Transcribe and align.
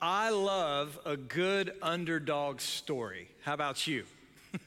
I 0.00 0.30
love 0.30 0.96
a 1.04 1.16
good 1.16 1.72
underdog 1.82 2.60
story. 2.60 3.28
How 3.42 3.54
about 3.54 3.84
you? 3.88 4.04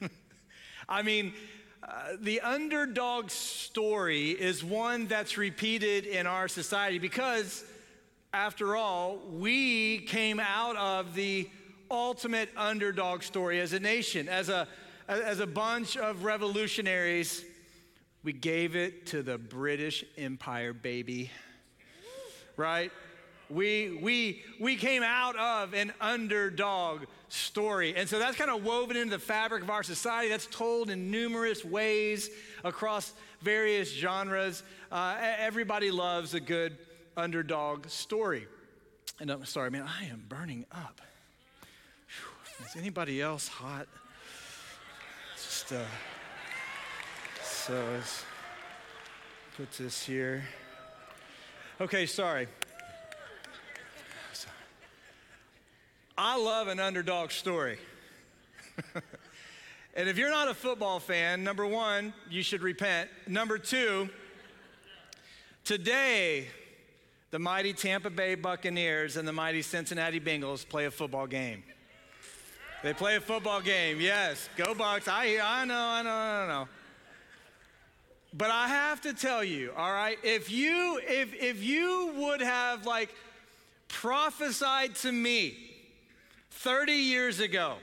I 0.89 1.03
mean, 1.03 1.33
uh, 1.81 2.17
the 2.19 2.41
underdog 2.41 3.29
story 3.29 4.31
is 4.31 4.61
one 4.61 5.07
that's 5.07 5.37
repeated 5.37 6.05
in 6.05 6.27
our 6.27 6.49
society 6.49 6.99
because, 6.99 7.63
after 8.33 8.75
all, 8.75 9.19
we 9.31 9.99
came 9.99 10.37
out 10.41 10.75
of 10.75 11.15
the 11.15 11.49
ultimate 11.89 12.49
underdog 12.57 13.23
story 13.23 13.61
as 13.61 13.71
a 13.71 13.79
nation, 13.79 14.27
as 14.27 14.49
a, 14.49 14.67
as 15.07 15.39
a 15.39 15.47
bunch 15.47 15.95
of 15.95 16.25
revolutionaries. 16.25 17.45
We 18.23 18.33
gave 18.33 18.75
it 18.75 19.05
to 19.07 19.23
the 19.23 19.37
British 19.37 20.03
Empire, 20.17 20.73
baby. 20.73 21.31
Right? 22.57 22.91
We, 23.51 23.99
we, 24.01 24.43
we 24.59 24.75
came 24.75 25.03
out 25.03 25.35
of 25.35 25.73
an 25.73 25.91
underdog 25.99 27.03
story. 27.29 27.95
And 27.95 28.07
so 28.07 28.19
that's 28.19 28.37
kind 28.37 28.49
of 28.49 28.63
woven 28.63 28.97
into 28.97 29.11
the 29.11 29.19
fabric 29.19 29.63
of 29.63 29.69
our 29.69 29.83
society. 29.83 30.29
That's 30.29 30.47
told 30.47 30.89
in 30.89 31.11
numerous 31.11 31.65
ways 31.65 32.29
across 32.63 33.13
various 33.41 33.91
genres. 33.91 34.63
Uh, 34.91 35.17
everybody 35.39 35.91
loves 35.91 36.33
a 36.33 36.39
good 36.39 36.77
underdog 37.17 37.87
story. 37.87 38.47
And 39.19 39.29
I'm 39.29 39.45
sorry, 39.45 39.69
man, 39.69 39.87
I 39.87 40.05
am 40.05 40.23
burning 40.27 40.65
up. 40.71 41.01
Whew. 42.07 42.65
Is 42.65 42.75
anybody 42.75 43.21
else 43.21 43.47
hot? 43.47 43.87
Just, 45.35 45.73
uh, 45.73 45.83
so 47.43 47.85
let's 47.93 48.23
put 49.57 49.71
this 49.73 50.05
here. 50.05 50.43
Okay, 51.79 52.05
sorry. 52.05 52.47
I 56.23 56.37
love 56.37 56.67
an 56.67 56.79
underdog 56.79 57.31
story. 57.31 57.79
and 59.95 60.07
if 60.07 60.19
you're 60.19 60.29
not 60.29 60.49
a 60.49 60.53
football 60.53 60.99
fan, 60.99 61.43
number 61.43 61.65
one, 61.65 62.13
you 62.29 62.43
should 62.43 62.61
repent. 62.61 63.09
Number 63.25 63.57
two, 63.57 64.07
today, 65.63 66.45
the 67.31 67.39
mighty 67.39 67.73
Tampa 67.73 68.11
Bay 68.11 68.35
Buccaneers 68.35 69.17
and 69.17 69.27
the 69.27 69.33
mighty 69.33 69.63
Cincinnati 69.63 70.19
Bengals 70.19 70.63
play 70.69 70.85
a 70.85 70.91
football 70.91 71.25
game. 71.25 71.63
They 72.83 72.93
play 72.93 73.15
a 73.15 73.21
football 73.21 73.59
game, 73.59 73.99
yes. 73.99 74.47
Go 74.55 74.75
Bucks. 74.75 75.07
I, 75.07 75.39
I 75.43 75.65
know, 75.65 75.73
I 75.75 76.03
know, 76.03 76.11
I 76.11 76.47
know. 76.47 76.67
But 78.31 78.51
I 78.51 78.67
have 78.67 79.01
to 79.01 79.13
tell 79.15 79.43
you, 79.43 79.73
all 79.75 79.91
right, 79.91 80.19
if 80.21 80.51
you 80.51 81.01
if 81.03 81.33
if 81.33 81.63
you 81.63 82.13
would 82.17 82.41
have 82.41 82.85
like 82.85 83.09
prophesied 83.87 84.93
to 84.97 85.11
me 85.11 85.70
30 86.51 86.91
years 86.91 87.39
ago 87.39 87.75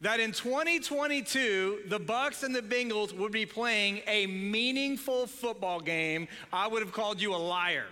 that 0.00 0.20
in 0.20 0.32
2022 0.32 1.82
the 1.88 1.98
Bucks 1.98 2.42
and 2.42 2.54
the 2.54 2.62
Bengals 2.62 3.16
would 3.16 3.32
be 3.32 3.46
playing 3.46 4.00
a 4.06 4.26
meaningful 4.26 5.26
football 5.26 5.80
game, 5.80 6.28
I 6.52 6.66
would 6.68 6.82
have 6.82 6.92
called 6.92 7.20
you 7.20 7.34
a 7.34 7.36
liar. 7.36 7.86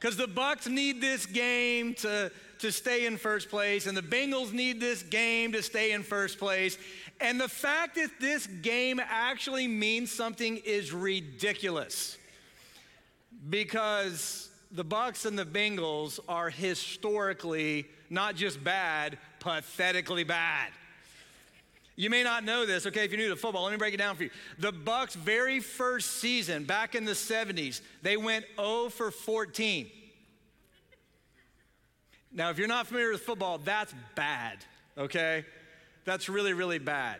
Cuz 0.00 0.16
the 0.16 0.26
Bucks 0.26 0.66
need 0.66 1.00
this 1.00 1.26
game 1.26 1.94
to 1.94 2.30
to 2.58 2.72
stay 2.72 3.06
in 3.06 3.18
first 3.18 3.50
place 3.50 3.86
and 3.86 3.96
the 3.96 4.02
Bengals 4.02 4.52
need 4.52 4.80
this 4.80 5.02
game 5.02 5.52
to 5.52 5.62
stay 5.62 5.92
in 5.92 6.02
first 6.02 6.38
place. 6.38 6.78
And 7.20 7.40
the 7.40 7.48
fact 7.48 7.94
that 7.96 8.10
this 8.20 8.46
game 8.46 9.00
actually 9.00 9.68
means 9.68 10.10
something 10.12 10.58
is 10.58 10.92
ridiculous. 10.92 12.18
Because 13.48 14.50
the 14.70 14.84
Bucks 14.84 15.24
and 15.24 15.38
the 15.38 15.44
Bengals 15.44 16.18
are 16.28 16.50
historically 16.50 17.86
not 18.10 18.34
just 18.34 18.62
bad, 18.62 19.18
pathetically 19.40 20.24
bad. 20.24 20.70
You 21.96 22.10
may 22.10 22.22
not 22.22 22.44
know 22.44 22.66
this, 22.66 22.86
okay, 22.86 23.04
if 23.04 23.10
you're 23.10 23.18
new 23.18 23.30
to 23.30 23.36
football, 23.36 23.62
let 23.62 23.72
me 23.72 23.78
break 23.78 23.94
it 23.94 23.96
down 23.96 24.16
for 24.16 24.24
you. 24.24 24.30
The 24.58 24.72
Bucks' 24.72 25.14
very 25.14 25.60
first 25.60 26.18
season, 26.18 26.64
back 26.64 26.94
in 26.94 27.06
the 27.06 27.12
70s, 27.12 27.80
they 28.02 28.18
went 28.18 28.44
0 28.56 28.90
for 28.90 29.10
14. 29.10 29.90
Now, 32.32 32.50
if 32.50 32.58
you're 32.58 32.68
not 32.68 32.86
familiar 32.86 33.12
with 33.12 33.22
football, 33.22 33.56
that's 33.56 33.94
bad, 34.14 34.58
okay? 34.98 35.46
That's 36.04 36.28
really, 36.28 36.52
really 36.52 36.78
bad. 36.78 37.16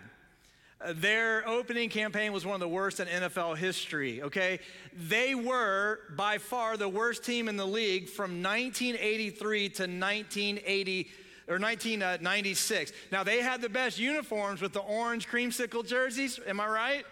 Uh, 0.78 0.92
their 0.94 1.47
opening 1.48 1.88
campaign 1.88 2.32
was 2.32 2.44
one 2.44 2.54
of 2.54 2.60
the 2.60 2.69
worst 2.69 3.00
in 3.00 3.09
NFL 3.09 3.56
history, 3.56 4.22
okay? 4.22 4.60
They 5.09 5.34
were 5.34 6.00
by 6.16 6.37
far 6.37 6.76
the 6.76 6.88
worst 6.88 7.25
team 7.25 7.48
in 7.48 7.56
the 7.56 7.66
league 7.66 8.09
from 8.10 8.42
1983 8.42 9.69
to 9.70 9.82
1980 9.84 11.09
or 11.48 11.59
1996. 11.59 12.92
Now 13.10 13.25
they 13.25 13.41
had 13.41 13.62
the 13.62 13.70
best 13.70 13.98
uniforms 13.98 14.60
with 14.60 14.75
the 14.75 14.81
orange 14.81 15.28
creamsicle 15.28 15.86
jerseys, 15.86 16.38
am 16.47 16.60
I 16.60 16.69
right? 16.69 17.06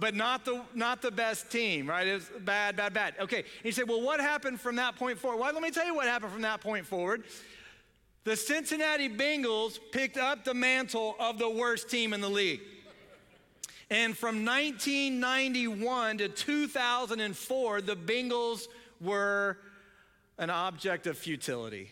But 0.00 0.14
not 0.14 0.44
the 0.44 0.62
not 0.74 1.02
the 1.02 1.10
best 1.10 1.50
team, 1.50 1.88
right? 1.88 2.06
It 2.06 2.14
was 2.14 2.30
bad, 2.40 2.74
bad, 2.74 2.94
bad. 2.94 3.14
Okay. 3.20 3.38
And 3.38 3.64
you 3.64 3.72
say, 3.72 3.84
well, 3.84 4.00
what 4.00 4.18
happened 4.18 4.60
from 4.60 4.76
that 4.76 4.96
point 4.96 5.18
forward? 5.18 5.38
Well, 5.38 5.52
let 5.52 5.62
me 5.62 5.70
tell 5.70 5.86
you 5.86 5.94
what 5.94 6.06
happened 6.06 6.32
from 6.32 6.42
that 6.42 6.60
point 6.60 6.86
forward. 6.86 7.22
The 8.24 8.36
Cincinnati 8.36 9.08
Bengals 9.08 9.80
picked 9.90 10.16
up 10.16 10.44
the 10.44 10.54
mantle 10.54 11.16
of 11.18 11.38
the 11.38 11.50
worst 11.50 11.90
team 11.90 12.12
in 12.12 12.20
the 12.20 12.30
league. 12.30 12.60
And 13.90 14.16
from 14.16 14.44
1991 14.44 16.18
to 16.18 16.28
2004, 16.28 17.80
the 17.82 17.96
Bengals 17.96 18.68
were 19.00 19.58
an 20.38 20.50
object 20.50 21.08
of 21.08 21.18
futility. 21.18 21.90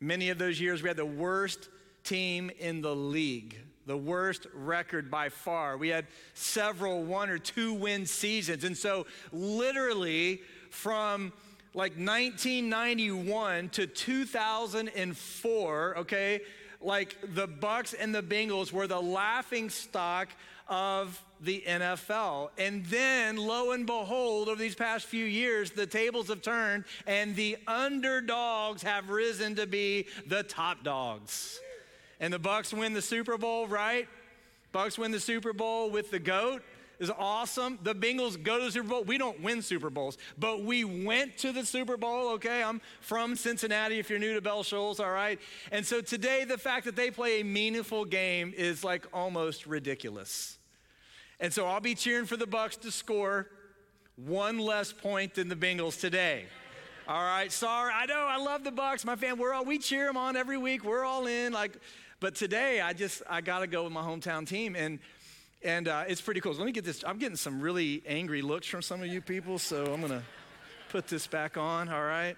Many 0.00 0.30
of 0.30 0.38
those 0.38 0.60
years, 0.60 0.82
we 0.82 0.88
had 0.88 0.96
the 0.96 1.06
worst 1.06 1.68
team 2.02 2.50
in 2.58 2.82
the 2.82 2.94
league, 2.94 3.56
the 3.86 3.96
worst 3.96 4.48
record 4.52 5.12
by 5.12 5.28
far. 5.28 5.76
We 5.76 5.88
had 5.88 6.06
several 6.34 7.04
one 7.04 7.30
or 7.30 7.38
two 7.38 7.72
win 7.72 8.04
seasons. 8.04 8.64
And 8.64 8.76
so, 8.76 9.06
literally, 9.32 10.40
from 10.70 11.32
like 11.74 11.92
1991 11.92 13.70
to 13.70 13.86
2004, 13.86 15.98
okay, 15.98 16.40
like 16.80 17.16
the 17.34 17.46
Bucks 17.46 17.94
and 17.94 18.14
the 18.14 18.22
Bengals 18.22 18.72
were 18.72 18.86
the 18.86 19.00
laughing 19.00 19.70
stock 19.70 20.28
of 20.68 21.22
the 21.40 21.62
NFL. 21.66 22.50
And 22.58 22.84
then, 22.86 23.36
lo 23.36 23.72
and 23.72 23.86
behold, 23.86 24.48
over 24.48 24.60
these 24.60 24.74
past 24.74 25.06
few 25.06 25.24
years, 25.24 25.70
the 25.70 25.86
tables 25.86 26.28
have 26.28 26.42
turned 26.42 26.84
and 27.06 27.34
the 27.34 27.56
underdogs 27.66 28.82
have 28.82 29.10
risen 29.10 29.54
to 29.56 29.66
be 29.66 30.06
the 30.26 30.42
top 30.42 30.84
dogs. 30.84 31.60
And 32.20 32.32
the 32.32 32.38
Bucks 32.38 32.72
win 32.72 32.92
the 32.92 33.02
Super 33.02 33.36
Bowl, 33.36 33.66
right? 33.66 34.08
Bucks 34.70 34.98
win 34.98 35.10
the 35.10 35.20
Super 35.20 35.52
Bowl 35.52 35.90
with 35.90 36.10
the 36.10 36.18
GOAT 36.18 36.62
is 37.02 37.10
awesome. 37.18 37.80
The 37.82 37.96
Bengals 37.96 38.40
go 38.40 38.58
to 38.58 38.66
the 38.66 38.70
Super 38.70 38.88
Bowl. 38.88 39.02
We 39.02 39.18
don't 39.18 39.42
win 39.42 39.60
Super 39.60 39.90
Bowls, 39.90 40.16
but 40.38 40.62
we 40.62 40.84
went 40.84 41.36
to 41.38 41.50
the 41.50 41.66
Super 41.66 41.96
Bowl, 41.96 42.28
okay? 42.34 42.62
I'm 42.62 42.80
from 43.00 43.34
Cincinnati 43.34 43.98
if 43.98 44.08
you're 44.08 44.20
new 44.20 44.34
to 44.34 44.40
Bell 44.40 44.62
Shoals, 44.62 45.00
all 45.00 45.10
right? 45.10 45.40
And 45.72 45.84
so 45.84 46.00
today, 46.00 46.44
the 46.44 46.56
fact 46.56 46.84
that 46.84 46.94
they 46.94 47.10
play 47.10 47.40
a 47.40 47.44
meaningful 47.44 48.04
game 48.04 48.54
is 48.56 48.84
like 48.84 49.04
almost 49.12 49.66
ridiculous. 49.66 50.58
And 51.40 51.52
so 51.52 51.66
I'll 51.66 51.80
be 51.80 51.96
cheering 51.96 52.26
for 52.26 52.36
the 52.36 52.46
Bucks 52.46 52.76
to 52.76 52.92
score 52.92 53.48
one 54.14 54.60
less 54.60 54.92
point 54.92 55.34
than 55.34 55.48
the 55.48 55.56
Bengals 55.56 56.00
today. 56.00 56.44
All 57.08 57.20
right, 57.20 57.50
sorry. 57.50 57.92
I 57.92 58.06
know 58.06 58.26
I 58.28 58.36
love 58.36 58.62
the 58.62 58.70
Bucks. 58.70 59.04
My 59.04 59.16
fan, 59.16 59.38
we're 59.38 59.52
all 59.52 59.64
we 59.64 59.78
cheer 59.78 60.06
them 60.06 60.16
on 60.16 60.36
every 60.36 60.56
week. 60.56 60.84
We're 60.84 61.04
all 61.04 61.26
in. 61.26 61.52
Like, 61.52 61.72
but 62.20 62.36
today 62.36 62.80
I 62.80 62.92
just 62.92 63.22
I 63.28 63.40
got 63.40 63.58
to 63.58 63.66
go 63.66 63.82
with 63.82 63.92
my 63.92 64.02
hometown 64.02 64.46
team, 64.46 64.76
and 64.76 65.00
and 65.64 65.88
uh, 65.88 66.04
it's 66.08 66.20
pretty 66.20 66.40
cool. 66.40 66.52
So 66.52 66.60
let 66.60 66.66
me 66.66 66.72
get 66.72 66.84
this. 66.84 67.04
I'm 67.06 67.18
getting 67.18 67.36
some 67.36 67.60
really 67.60 68.02
angry 68.06 68.42
looks 68.42 68.66
from 68.66 68.82
some 68.82 69.00
of 69.00 69.06
you 69.06 69.20
people, 69.20 69.58
so 69.58 69.84
I'm 69.92 70.00
going 70.00 70.12
to 70.12 70.22
put 70.88 71.06
this 71.08 71.26
back 71.26 71.56
on, 71.56 71.88
all 71.88 72.04
right? 72.04 72.36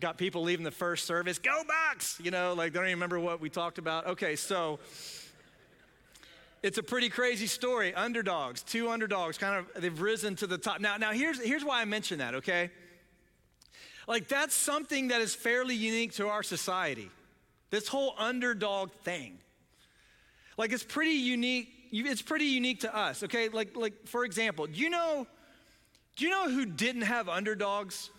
Got 0.00 0.18
people 0.18 0.42
leaving 0.42 0.64
the 0.64 0.70
first 0.70 1.06
service. 1.06 1.38
Go 1.38 1.62
Bucks! 1.66 2.18
You 2.22 2.30
know, 2.30 2.54
like 2.54 2.72
they 2.72 2.78
don't 2.78 2.88
even 2.88 2.96
remember 2.96 3.20
what 3.20 3.40
we 3.40 3.48
talked 3.48 3.78
about. 3.78 4.06
Okay, 4.06 4.34
so 4.34 4.80
it's 6.62 6.78
a 6.78 6.82
pretty 6.82 7.08
crazy 7.08 7.46
story. 7.46 7.94
Underdogs, 7.94 8.62
two 8.62 8.88
underdogs, 8.88 9.38
kind 9.38 9.56
of 9.56 9.82
they've 9.82 10.00
risen 10.00 10.34
to 10.36 10.46
the 10.46 10.58
top. 10.58 10.80
Now, 10.80 10.96
now 10.96 11.12
here's 11.12 11.40
here's 11.40 11.64
why 11.64 11.80
I 11.80 11.84
mention 11.84 12.18
that, 12.18 12.34
okay? 12.36 12.70
Like 14.08 14.26
that's 14.26 14.54
something 14.54 15.08
that 15.08 15.20
is 15.20 15.34
fairly 15.34 15.76
unique 15.76 16.14
to 16.14 16.28
our 16.28 16.42
society. 16.42 17.10
This 17.70 17.86
whole 17.86 18.14
underdog 18.18 18.90
thing. 19.04 19.38
Like 20.58 20.72
it's 20.72 20.84
pretty 20.84 21.12
unique 21.12 21.68
it's 21.92 22.22
pretty 22.22 22.46
unique 22.46 22.80
to 22.80 22.96
us, 22.96 23.22
okay? 23.22 23.48
Like, 23.48 23.76
like 23.76 24.06
for 24.08 24.24
example, 24.24 24.66
do 24.66 24.80
you 24.80 24.90
know, 24.90 25.26
do 26.16 26.24
you 26.24 26.30
know 26.30 26.48
who 26.48 26.64
didn't 26.64 27.02
have 27.02 27.28
underdogs? 27.28 28.10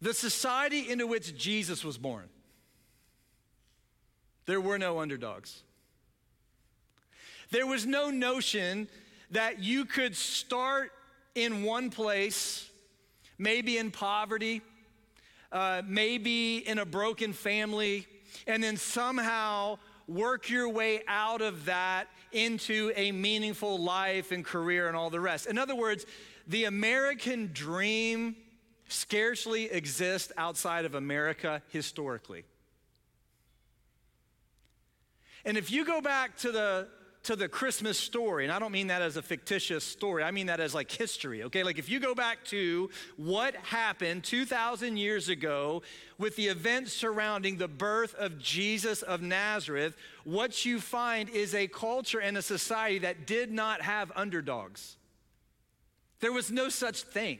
The 0.00 0.14
society 0.14 0.90
into 0.90 1.06
which 1.06 1.36
Jesus 1.36 1.84
was 1.84 1.98
born. 1.98 2.28
There 4.46 4.60
were 4.60 4.78
no 4.78 5.00
underdogs. 5.00 5.62
There 7.50 7.66
was 7.66 7.84
no 7.84 8.10
notion 8.10 8.88
that 9.30 9.62
you 9.62 9.84
could 9.84 10.16
start 10.16 10.92
in 11.34 11.64
one 11.64 11.90
place, 11.90 12.68
maybe 13.38 13.78
in 13.78 13.90
poverty, 13.90 14.62
uh, 15.50 15.82
maybe 15.86 16.58
in 16.58 16.78
a 16.78 16.86
broken 16.86 17.32
family, 17.32 18.06
and 18.46 18.62
then 18.62 18.76
somehow 18.76 19.78
work 20.06 20.50
your 20.50 20.68
way 20.68 21.02
out 21.06 21.42
of 21.42 21.66
that 21.66 22.08
into 22.32 22.92
a 22.96 23.12
meaningful 23.12 23.78
life 23.78 24.32
and 24.32 24.44
career 24.44 24.88
and 24.88 24.96
all 24.96 25.10
the 25.10 25.20
rest. 25.20 25.46
In 25.46 25.58
other 25.58 25.74
words, 25.74 26.06
the 26.46 26.64
American 26.64 27.50
dream 27.52 28.36
scarcely 28.88 29.64
exists 29.64 30.32
outside 30.36 30.84
of 30.84 30.94
America 30.94 31.62
historically. 31.68 32.44
And 35.44 35.56
if 35.56 35.70
you 35.70 35.84
go 35.84 36.00
back 36.00 36.36
to 36.38 36.52
the 36.52 36.88
to 37.24 37.36
the 37.36 37.48
Christmas 37.48 37.98
story, 37.98 38.44
and 38.44 38.52
I 38.52 38.58
don't 38.58 38.72
mean 38.72 38.88
that 38.88 39.00
as 39.00 39.16
a 39.16 39.22
fictitious 39.22 39.84
story, 39.84 40.24
I 40.24 40.32
mean 40.32 40.46
that 40.46 40.58
as 40.58 40.74
like 40.74 40.90
history, 40.90 41.44
okay? 41.44 41.62
Like 41.62 41.78
if 41.78 41.88
you 41.88 42.00
go 42.00 42.14
back 42.14 42.44
to 42.46 42.90
what 43.16 43.54
happened 43.56 44.24
2,000 44.24 44.96
years 44.96 45.28
ago 45.28 45.82
with 46.18 46.34
the 46.34 46.46
events 46.46 46.92
surrounding 46.92 47.58
the 47.58 47.68
birth 47.68 48.14
of 48.16 48.38
Jesus 48.40 49.02
of 49.02 49.22
Nazareth, 49.22 49.96
what 50.24 50.64
you 50.64 50.80
find 50.80 51.28
is 51.28 51.54
a 51.54 51.68
culture 51.68 52.20
and 52.20 52.36
a 52.36 52.42
society 52.42 52.98
that 53.00 53.26
did 53.26 53.52
not 53.52 53.82
have 53.82 54.10
underdogs. 54.16 54.96
There 56.18 56.32
was 56.32 56.50
no 56.50 56.68
such 56.68 57.02
thing. 57.02 57.38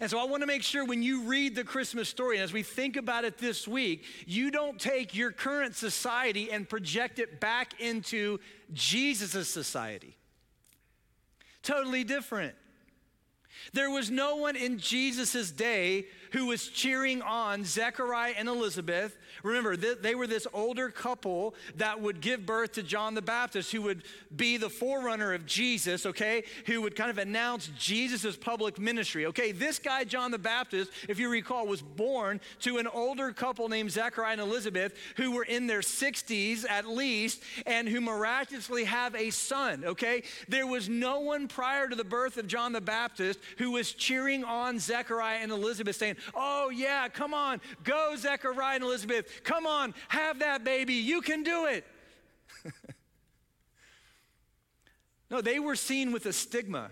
And 0.00 0.10
so 0.10 0.18
I 0.18 0.24
want 0.24 0.42
to 0.42 0.46
make 0.46 0.62
sure 0.62 0.84
when 0.84 1.02
you 1.02 1.22
read 1.22 1.54
the 1.54 1.64
Christmas 1.64 2.08
story, 2.08 2.36
and 2.36 2.44
as 2.44 2.52
we 2.52 2.62
think 2.62 2.96
about 2.96 3.24
it 3.24 3.38
this 3.38 3.68
week, 3.68 4.04
you 4.26 4.50
don't 4.50 4.80
take 4.80 5.14
your 5.14 5.30
current 5.30 5.76
society 5.76 6.50
and 6.50 6.68
project 6.68 7.18
it 7.18 7.40
back 7.40 7.80
into 7.80 8.38
Jesus' 8.72 9.48
society. 9.48 10.16
Totally 11.62 12.02
different. 12.02 12.54
There 13.72 13.90
was 13.90 14.10
no 14.10 14.36
one 14.36 14.56
in 14.56 14.78
Jesus' 14.78 15.50
day 15.50 16.06
who 16.34 16.46
was 16.46 16.66
cheering 16.66 17.22
on 17.22 17.64
Zechariah 17.64 18.34
and 18.36 18.48
Elizabeth. 18.48 19.16
Remember, 19.44 19.76
they 19.76 20.16
were 20.16 20.26
this 20.26 20.48
older 20.52 20.90
couple 20.90 21.54
that 21.76 22.00
would 22.00 22.20
give 22.20 22.44
birth 22.44 22.72
to 22.72 22.82
John 22.82 23.14
the 23.14 23.22
Baptist, 23.22 23.70
who 23.70 23.82
would 23.82 24.02
be 24.34 24.56
the 24.56 24.68
forerunner 24.68 25.32
of 25.32 25.46
Jesus, 25.46 26.04
okay? 26.06 26.42
Who 26.66 26.82
would 26.82 26.96
kind 26.96 27.08
of 27.10 27.18
announce 27.18 27.70
Jesus' 27.78 28.36
public 28.36 28.80
ministry, 28.80 29.26
okay? 29.26 29.52
This 29.52 29.78
guy, 29.78 30.02
John 30.02 30.32
the 30.32 30.38
Baptist, 30.38 30.90
if 31.08 31.20
you 31.20 31.28
recall, 31.28 31.68
was 31.68 31.82
born 31.82 32.40
to 32.60 32.78
an 32.78 32.88
older 32.88 33.32
couple 33.32 33.68
named 33.68 33.92
Zechariah 33.92 34.32
and 34.32 34.40
Elizabeth 34.40 34.94
who 35.16 35.30
were 35.30 35.44
in 35.44 35.68
their 35.68 35.82
60s 35.82 36.68
at 36.68 36.88
least 36.88 37.44
and 37.64 37.88
who 37.88 38.00
miraculously 38.00 38.82
have 38.84 39.14
a 39.14 39.30
son, 39.30 39.84
okay? 39.84 40.24
There 40.48 40.66
was 40.66 40.88
no 40.88 41.20
one 41.20 41.46
prior 41.46 41.88
to 41.88 41.94
the 41.94 42.02
birth 42.02 42.38
of 42.38 42.48
John 42.48 42.72
the 42.72 42.80
Baptist 42.80 43.38
who 43.58 43.70
was 43.70 43.92
cheering 43.92 44.42
on 44.42 44.80
Zechariah 44.80 45.38
and 45.40 45.52
Elizabeth, 45.52 45.94
saying, 45.94 46.16
Oh, 46.34 46.70
yeah, 46.70 47.08
come 47.08 47.34
on, 47.34 47.60
go, 47.82 48.14
Zechariah 48.16 48.76
and 48.76 48.84
Elizabeth. 48.84 49.42
Come 49.44 49.66
on, 49.66 49.94
have 50.08 50.38
that 50.40 50.64
baby. 50.64 50.94
You 50.94 51.20
can 51.20 51.42
do 51.42 51.66
it. 51.66 51.84
no, 55.30 55.40
they 55.40 55.58
were 55.58 55.76
seen 55.76 56.12
with 56.12 56.26
a 56.26 56.32
stigma. 56.32 56.90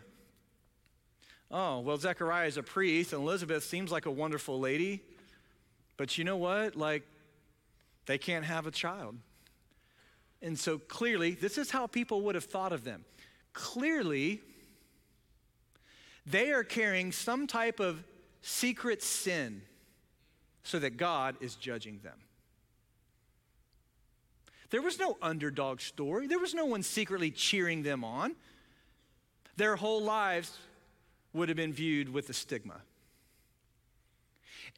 Oh, 1.51 1.81
well, 1.81 1.99
Zechariah 1.99 2.47
is 2.47 2.57
a 2.57 2.63
priest, 2.63 3.13
and 3.13 3.23
Elizabeth 3.23 3.65
seems 3.65 3.93
like 3.93 4.07
a 4.07 4.11
wonderful 4.11 4.59
lady. 4.59 5.03
But 5.99 6.17
you 6.17 6.25
know 6.25 6.39
what? 6.39 6.77
Like, 6.77 7.03
they 8.07 8.19
can't 8.19 8.45
have 8.45 8.67
a 8.67 8.71
child. 8.71 9.17
And 10.41 10.59
so 10.59 10.79
clearly, 10.79 11.33
this 11.33 11.59
is 11.59 11.71
how 11.71 11.87
people 11.87 12.23
would 12.23 12.35
have 12.35 12.45
thought 12.45 12.73
of 12.73 12.85
them. 12.85 13.05
Clearly, 13.53 14.41
they 16.27 16.53
are 16.53 16.65
carrying 16.65 17.13
some 17.13 17.47
type 17.47 17.81
of 17.81 18.03
secret 18.43 19.03
sin 19.03 19.63
so 20.63 20.79
that 20.79 20.97
God 20.97 21.37
is 21.41 21.55
judging 21.55 22.01
them. 22.03 22.19
There 24.71 24.83
was 24.83 24.99
no 24.99 25.19
underdog 25.21 25.81
story, 25.81 26.27
there 26.27 26.39
was 26.39 26.55
no 26.55 26.65
one 26.65 26.83
secretly 26.83 27.31
cheering 27.31 27.83
them 27.83 28.05
on. 28.05 28.35
Their 29.57 29.77
whole 29.77 30.03
lives 30.03 30.57
would 31.33 31.49
have 31.49 31.57
been 31.57 31.73
viewed 31.73 32.09
with 32.09 32.29
a 32.31 32.33
stigma. 32.33 32.81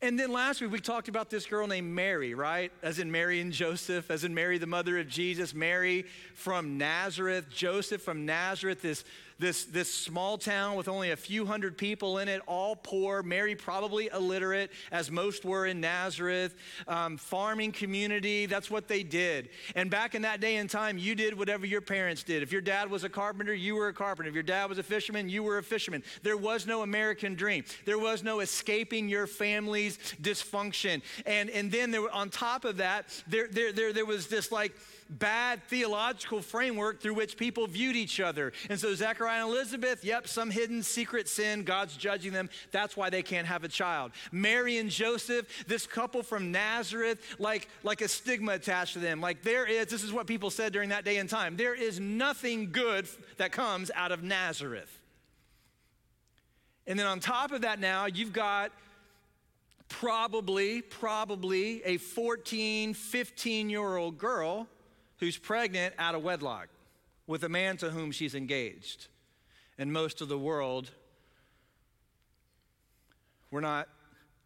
And 0.03 0.19
then 0.19 0.33
last 0.33 0.61
week 0.61 0.73
we 0.73 0.81
talked 0.81 1.09
about 1.09 1.31
this 1.31 1.47
girl 1.47 1.67
named 1.67 1.95
Mary, 1.95 2.35
right? 2.35 2.73
As 2.83 2.99
in 2.99 3.11
Mary 3.11 3.41
and 3.41 3.53
Joseph, 3.53 4.11
as 4.11 4.25
in 4.25 4.35
Mary, 4.35 4.59
the 4.59 4.67
mother 4.67 4.99
of 4.99 5.09
Jesus, 5.09 5.55
Mary 5.55 6.05
from 6.35 6.77
Nazareth, 6.77 7.49
Joseph 7.49 8.03
from 8.03 8.27
Nazareth, 8.27 8.83
this 8.83 9.05
this, 9.39 9.65
this 9.65 9.93
small 9.93 10.39
town 10.39 10.77
with 10.77 10.89
only 10.89 11.11
a 11.11 11.17
few 11.17 11.45
hundred 11.45 11.77
people 11.77 12.19
in 12.19 12.29
it, 12.29 12.41
all 12.47 12.77
poor, 12.77 13.23
Mary 13.23 13.55
probably 13.55 14.09
illiterate, 14.13 14.71
as 14.93 15.11
most 15.11 15.45
were 15.45 15.67
in 15.67 15.81
Nazareth, 15.81 16.55
um, 16.87 17.17
farming 17.17 17.73
community, 17.73 18.47
that's 18.47 18.71
what 18.71 18.89
they 18.89 19.03
did. 19.03 19.49
And 19.75 19.91
back 19.91 20.15
in 20.15 20.23
that 20.23 20.41
day 20.41 20.57
and 20.57 20.71
time, 20.71 20.99
you 20.99 21.15
did 21.15 21.37
whatever 21.37 21.67
your 21.67 21.81
parents 21.81 22.23
did. 22.23 22.43
If 22.43 22.53
your 22.53 22.61
dad 22.61 22.91
was 22.91 23.05
a 23.05 23.09
carpenter, 23.09 23.55
you 23.55 23.75
were 23.75 23.89
a 23.89 23.93
carpenter. 23.93 24.29
If 24.29 24.35
your 24.35 24.43
dad 24.43 24.69
was 24.69 24.79
a 24.79 24.83
fisherman, 24.83 25.29
you 25.29 25.43
were 25.43 25.59
a 25.59 25.63
fisherman. 25.63 26.03
There 26.23 26.37
was 26.37 26.67
no 26.67 26.83
American 26.83 27.35
dream. 27.35 27.65
There 27.85 27.99
was 27.99 28.23
no 28.23 28.41
escaping 28.41 29.09
your 29.09 29.27
family's 29.27 29.99
dysfunction. 30.21 31.03
And, 31.27 31.51
and 31.51 31.71
then 31.71 31.91
there, 31.91 32.09
on 32.11 32.31
top 32.31 32.65
of 32.65 32.79
that, 32.79 33.07
there, 33.27 33.49
there, 33.49 33.73
there, 33.73 33.93
there 33.93 34.07
was 34.07 34.29
this 34.29 34.53
like, 34.53 34.73
bad 35.19 35.63
theological 35.65 36.43
framework 36.43 37.01
through 37.01 37.15
which 37.15 37.37
people 37.37 37.67
viewed 37.67 37.97
each 37.97 38.21
other. 38.21 38.53
And 38.69 38.79
so 38.79 38.95
Zechariah 38.95 39.43
and 39.43 39.51
Elizabeth, 39.51 40.05
yep, 40.05 40.29
some 40.29 40.51
hidden 40.51 40.83
secret 40.83 41.29
sin, 41.29 41.65
God's 41.65 41.97
judging 41.97 42.33
them. 42.33 42.51
That's 42.71 42.97
why 42.97 43.11
they 43.11 43.23
can't 43.23 43.47
have 43.47 43.65
a 43.65 43.69
child. 43.69 44.13
Mary 44.33 44.79
and 44.79 44.91
Joseph, 44.91 45.47
this 45.67 45.87
couple 45.87 46.23
from 46.23 46.53
Nazareth, 46.53 47.21
like, 47.39 47.69
like 47.83 48.01
a 48.01 48.09
stigma 48.09 48.53
attached 48.53 48.95
to 48.95 48.99
them. 48.99 49.21
Like 49.21 49.43
there 49.43 49.67
is, 49.67 49.87
this 49.87 50.03
is 50.03 50.13
what 50.13 50.27
people 50.27 50.51
said 50.51 50.73
during 50.73 50.91
that 50.91 51.05
day 51.05 51.19
and 51.19 51.29
time, 51.29 51.57
there 51.57 51.75
is 51.75 52.01
nothing 52.01 52.71
good 52.73 53.09
that 53.37 53.53
comes 53.53 53.91
out 53.95 54.13
of 54.13 54.23
Nazareth. 54.23 54.91
And 56.87 56.99
then 56.99 57.07
on 57.07 57.21
top 57.21 57.53
of 57.53 57.63
that 57.63 57.81
now, 57.81 58.07
you've 58.07 58.33
got 58.33 58.71
probably, 59.89 60.83
probably 60.83 61.83
a 61.85 61.97
14, 61.97 62.95
15 62.95 63.71
year 63.71 63.97
old 63.97 64.19
girl 64.19 64.69
who's 65.25 65.39
pregnant 65.39 65.95
out 65.99 66.15
of 66.15 66.23
wedlock 66.23 66.69
with 67.27 67.45
a 67.45 67.49
man 67.49 67.79
to 67.79 67.89
whom 67.89 68.13
she's 68.13 68.35
engaged. 68.35 69.07
And 69.79 69.91
most 69.91 70.21
of 70.21 70.29
the 70.29 70.39
world, 70.39 70.91
we're 73.51 73.63
not 73.63 73.89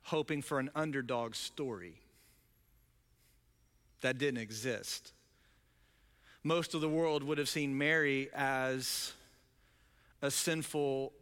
hoping 0.04 0.40
for 0.40 0.60
an 0.60 0.70
underdog 0.76 1.34
story. 1.34 1.94
That 4.02 4.18
didn't 4.18 4.40
exist. 4.40 5.12
Most 6.44 6.74
of 6.74 6.80
the 6.80 6.88
world 6.88 7.24
would 7.24 7.38
have 7.38 7.48
seen 7.48 7.76
Mary 7.76 8.30
as 8.32 9.12
a 10.22 10.30
sinful 10.30 11.12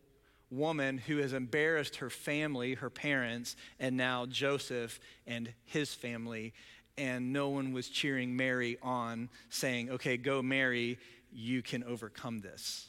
woman 0.51 0.99
who 0.99 1.17
has 1.17 1.33
embarrassed 1.33 1.97
her 1.97 2.11
family, 2.11 2.75
her 2.75 2.91
parents, 2.91 3.57
and 3.81 3.97
now 3.97 4.27
Joseph 4.27 5.01
and 5.27 5.55
his 5.65 5.95
family 5.95 6.53
and 6.99 7.33
no 7.33 7.49
one 7.49 7.73
was 7.73 7.89
cheering 7.89 8.37
Mary 8.37 8.79
on, 8.83 9.29
saying, 9.51 9.91
Okay, 9.91 10.17
go, 10.17 10.43
Mary, 10.43 10.99
you 11.33 11.63
can 11.63 11.85
overcome 11.85 12.41
this. 12.41 12.87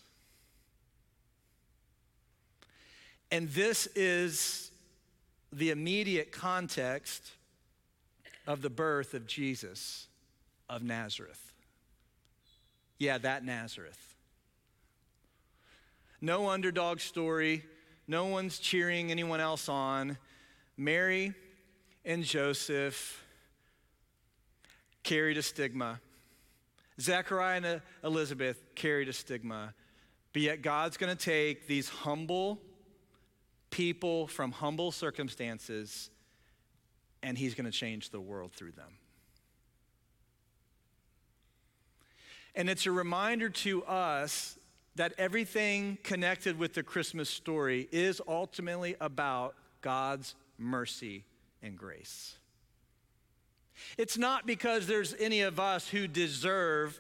And 3.32 3.50
this 3.50 3.88
is 3.96 4.72
the 5.52 5.72
immediate 5.72 6.32
context 6.32 7.32
of 8.46 8.62
the 8.62 8.70
birth 8.70 9.14
of 9.14 9.28
Jesus 9.28 10.08
of 10.70 10.82
Nazareth. 10.82 11.54
Yeah, 13.00 13.18
that 13.20 13.44
Nazareth. 13.44 14.16
No 16.22 16.50
underdog 16.50 17.00
story. 17.00 17.64
No 18.08 18.26
one's 18.26 18.60
cheering 18.60 19.12
anyone 19.12 19.40
else 19.40 19.70
on. 19.70 20.18
Mary 20.78 21.34
and 22.06 22.24
Joseph 22.24 23.24
carried 25.08 25.38
a 25.38 25.42
stigma. 25.42 26.02
Zechariah 27.00 27.62
and 27.64 27.82
Elizabeth 28.04 28.62
carried 28.76 29.08
a 29.08 29.14
stigma. 29.14 29.74
But 30.34 30.42
yet, 30.42 30.62
God's 30.62 30.98
going 30.98 31.16
to 31.16 31.24
take 31.24 31.66
these 31.66 31.88
humble 31.88 32.60
people 33.70 34.28
from 34.28 34.52
humble 34.52 34.92
circumstances 34.92 36.10
and 37.24 37.38
He's 37.38 37.56
going 37.56 37.66
to 37.66 37.72
change 37.72 38.10
the 38.10 38.20
world 38.20 38.52
through 38.52 38.74
them. 38.74 38.98
And 42.54 42.70
it's 42.70 42.86
a 42.86 42.92
reminder 42.92 43.50
to 43.50 43.86
us 43.86 44.60
that 44.96 45.14
everything 45.18 46.00
connected 46.04 46.60
with 46.60 46.74
the 46.74 46.84
Christmas 46.84 47.30
story 47.30 47.88
is 47.94 48.20
ultimately 48.28 48.98
about 49.00 49.56
God's 49.82 50.36
mercy 50.58 51.24
and 51.64 51.78
grace. 51.78 52.36
It's 53.98 54.18
not 54.18 54.46
because 54.46 54.88
there's 54.88 55.16
any 55.20 55.42
of 55.42 55.60
us 55.60 55.88
who 55.88 56.08
deserve 56.08 57.00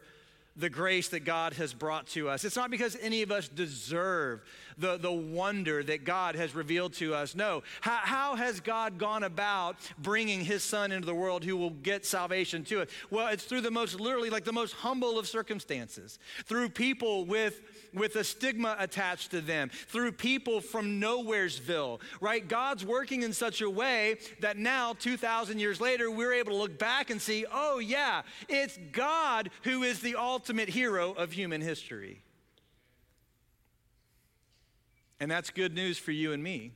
the 0.57 0.69
grace 0.69 1.10
that 1.10 1.19
God 1.19 1.53
has 1.53 1.72
brought 1.72 2.07
to 2.07 2.29
us. 2.29 2.43
It's 2.43 2.55
not 2.55 2.72
because 2.72 2.98
any 3.00 3.22
of 3.22 3.31
us 3.31 3.48
deserve 3.48 4.41
the, 4.77 4.98
the 4.98 5.12
wonder 5.12 5.84
that 5.84 6.03
God 6.03 6.36
has 6.36 6.55
revealed 6.55 6.93
to 6.93 7.13
us. 7.13 7.36
No. 7.36 7.62
How, 7.81 8.00
how 8.01 8.36
has 8.36 8.60
God 8.60 8.98
gone 8.98 9.24
about 9.24 9.75
bringing 10.00 10.43
his 10.43 10.63
son 10.63 10.91
into 10.91 11.05
the 11.05 11.13
world 11.13 11.43
who 11.43 11.55
will 11.55 11.69
get 11.69 12.05
salvation 12.05 12.63
to 12.65 12.81
it? 12.81 12.89
Well, 13.12 13.27
it's 13.27 13.43
through 13.43 13.62
the 13.62 13.72
most, 13.72 14.00
literally, 14.00 14.31
like 14.31 14.46
the 14.46 14.53
most 14.53 14.74
humble 14.74 15.19
of 15.19 15.27
circumstances, 15.27 16.17
through 16.46 16.69
people 16.69 17.25
with 17.25 17.62
with 17.94 18.15
a 18.15 18.24
stigma 18.24 18.75
attached 18.79 19.32
to 19.32 19.41
them, 19.41 19.70
through 19.70 20.12
people 20.13 20.62
from 20.62 21.00
Nowheresville, 21.01 22.00
right? 22.22 22.48
God's 22.48 22.86
working 22.86 23.24
in 23.24 23.34
such 23.34 23.62
a 23.62 23.70
way 23.70 24.17
that 24.41 24.58
now, 24.58 24.94
2,000 24.94 25.60
years 25.60 25.82
later, 25.82 26.10
we're 26.12 26.34
able 26.34 26.51
to 26.51 26.58
look 26.58 26.77
back 26.77 27.10
and 27.10 27.22
see, 27.22 27.46
oh, 27.51 27.79
yeah, 27.79 28.22
it's 28.50 28.77
God 28.91 29.50
who 29.63 29.84
is 29.84 30.00
the 30.00 30.15
ultimate 30.15 30.70
hero 30.70 31.13
of 31.13 31.32
human 31.32 31.62
history. 31.62 32.22
And 35.20 35.32
that's 35.32 35.50
good 35.50 35.74
news 35.74 35.98
for 35.98 36.12
you 36.12 36.34
and 36.34 36.44
me. 36.44 36.72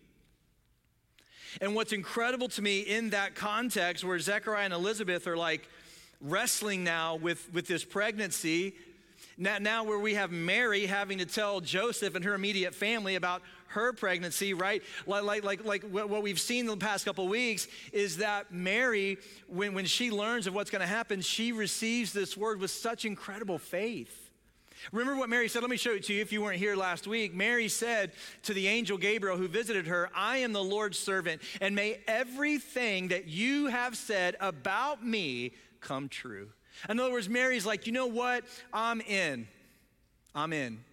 And 1.60 1.76
what's 1.76 1.92
incredible 1.92 2.48
to 2.50 2.62
me 2.62 2.80
in 2.80 3.10
that 3.10 3.36
context 3.36 4.04
where 4.04 4.18
Zechariah 4.20 4.66
and 4.66 4.74
Elizabeth 4.74 5.28
are 5.28 5.36
like 5.36 5.68
wrestling 6.22 6.84
now 6.84 7.16
with, 7.16 7.52
with 7.54 7.68
this 7.68 7.84
pregnancy, 7.84 8.76
now, 9.38 9.58
now 9.60 9.84
where 9.84 10.00
we 10.00 10.14
have 10.16 10.32
Mary 10.32 10.86
having 10.86 11.18
to 11.20 11.26
tell 11.26 11.62
Joseph 11.62 12.16
and 12.16 12.24
her 12.26 12.34
immediate 12.34 12.76
family 12.76 13.16
about 13.16 13.42
her 13.68 13.94
pregnancy, 13.94 14.54
right? 14.54 14.84
Like, 15.06 15.24
like, 15.24 15.44
like, 15.44 15.66
like 15.66 15.84
what 15.84 16.22
we've 16.22 16.40
seen 16.40 16.66
the 16.66 16.78
past 16.78 17.06
couple 17.06 17.28
weeks 17.28 17.68
is 17.94 18.18
that 18.18 18.52
Mary, 18.52 19.18
when, 19.48 19.74
when 19.74 19.86
she 19.86 20.12
learns 20.12 20.48
of 20.48 20.54
what's 20.54 20.70
going 20.70 20.82
to 20.82 20.88
happen, 20.88 21.22
she 21.22 21.52
receives 21.52 22.14
this 22.14 22.36
word 22.36 22.60
with 22.60 22.72
such 22.72 23.06
incredible 23.06 23.58
faith. 23.58 24.30
Remember 24.92 25.20
what 25.20 25.30
Mary 25.30 25.48
said? 25.48 25.62
Let 25.62 25.70
me 25.70 25.78
show 25.78 25.92
it 25.92 26.06
to 26.06 26.14
you 26.14 26.22
if 26.22 26.34
you 26.34 26.42
weren't 26.42 26.58
here 26.58 26.76
last 26.76 27.06
week. 27.06 27.36
Mary 27.36 27.68
said 27.68 28.12
to 28.44 28.54
the 28.54 28.68
angel 28.68 28.98
Gabriel 28.98 29.38
who 29.38 29.48
visited 29.48 29.88
her, 29.88 30.10
I 30.16 30.38
am 30.38 30.54
the 30.54 30.64
Lord's 30.64 30.98
servant, 30.98 31.42
and 31.62 31.76
may 31.76 32.00
everything 32.08 33.10
that 33.10 33.28
you 33.28 33.68
have 33.68 33.96
said 33.96 34.36
about 34.40 35.06
me 35.06 35.52
come 35.82 36.10
true. 36.10 36.50
In 36.90 37.00
other 37.00 37.12
words, 37.12 37.30
Mary's 37.30 37.66
like, 37.66 37.88
you 37.88 37.94
know 37.94 38.08
what? 38.08 38.44
I'm 38.74 39.02
in. 39.02 39.48
I'm 40.34 40.54
in. 40.54 40.84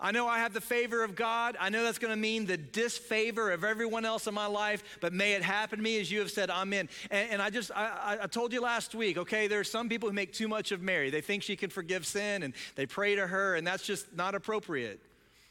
I 0.00 0.10
know 0.10 0.26
I 0.26 0.40
have 0.40 0.52
the 0.52 0.60
favor 0.60 1.02
of 1.04 1.14
God. 1.14 1.56
I 1.58 1.70
know 1.70 1.82
that's 1.82 1.98
going 1.98 2.12
to 2.12 2.18
mean 2.18 2.46
the 2.46 2.56
disfavor 2.56 3.50
of 3.52 3.64
everyone 3.64 4.04
else 4.04 4.26
in 4.26 4.34
my 4.34 4.46
life, 4.46 4.82
but 5.00 5.12
may 5.12 5.32
it 5.32 5.42
happen 5.42 5.78
to 5.78 5.82
me 5.82 6.00
as 6.00 6.10
you 6.10 6.18
have 6.18 6.30
said, 6.30 6.50
I'm 6.50 6.72
in. 6.72 6.88
And, 7.10 7.30
and 7.32 7.42
I 7.42 7.48
just, 7.48 7.70
I, 7.74 8.18
I, 8.22 8.26
told 8.26 8.52
you 8.52 8.60
last 8.60 8.94
week, 8.94 9.16
okay, 9.16 9.46
there 9.46 9.60
are 9.60 9.64
some 9.64 9.88
people 9.88 10.08
who 10.08 10.14
make 10.14 10.32
too 10.32 10.48
much 10.48 10.72
of 10.72 10.82
Mary. 10.82 11.10
They 11.10 11.20
think 11.20 11.42
she 11.42 11.56
can 11.56 11.70
forgive 11.70 12.04
sin 12.04 12.42
and 12.42 12.54
they 12.74 12.86
pray 12.86 13.14
to 13.14 13.26
her, 13.26 13.54
and 13.54 13.66
that's 13.66 13.86
just 13.86 14.14
not 14.14 14.34
appropriate, 14.34 15.00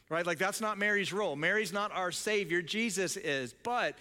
right? 0.09 0.25
Like, 0.25 0.37
that's 0.37 0.61
not 0.61 0.77
Mary's 0.77 1.13
role. 1.13 1.35
Mary's 1.35 1.73
not 1.73 1.91
our 1.91 2.11
Savior, 2.11 2.61
Jesus 2.61 3.17
is. 3.17 3.55
But 3.63 3.97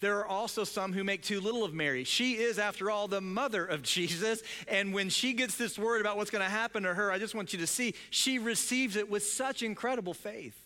there 0.00 0.18
are 0.18 0.26
also 0.26 0.64
some 0.64 0.92
who 0.92 1.02
make 1.02 1.22
too 1.22 1.40
little 1.40 1.64
of 1.64 1.74
Mary. 1.74 2.04
She 2.04 2.34
is, 2.34 2.58
after 2.58 2.90
all, 2.90 3.08
the 3.08 3.20
mother 3.20 3.64
of 3.64 3.82
Jesus. 3.82 4.42
And 4.68 4.94
when 4.94 5.08
she 5.08 5.32
gets 5.32 5.56
this 5.56 5.78
word 5.78 6.00
about 6.00 6.16
what's 6.16 6.30
going 6.30 6.44
to 6.44 6.50
happen 6.50 6.84
to 6.84 6.94
her, 6.94 7.10
I 7.10 7.18
just 7.18 7.34
want 7.34 7.52
you 7.52 7.58
to 7.58 7.66
see 7.66 7.94
she 8.10 8.38
receives 8.38 8.94
it 8.94 9.10
with 9.10 9.24
such 9.24 9.62
incredible 9.62 10.14
faith. 10.14 10.56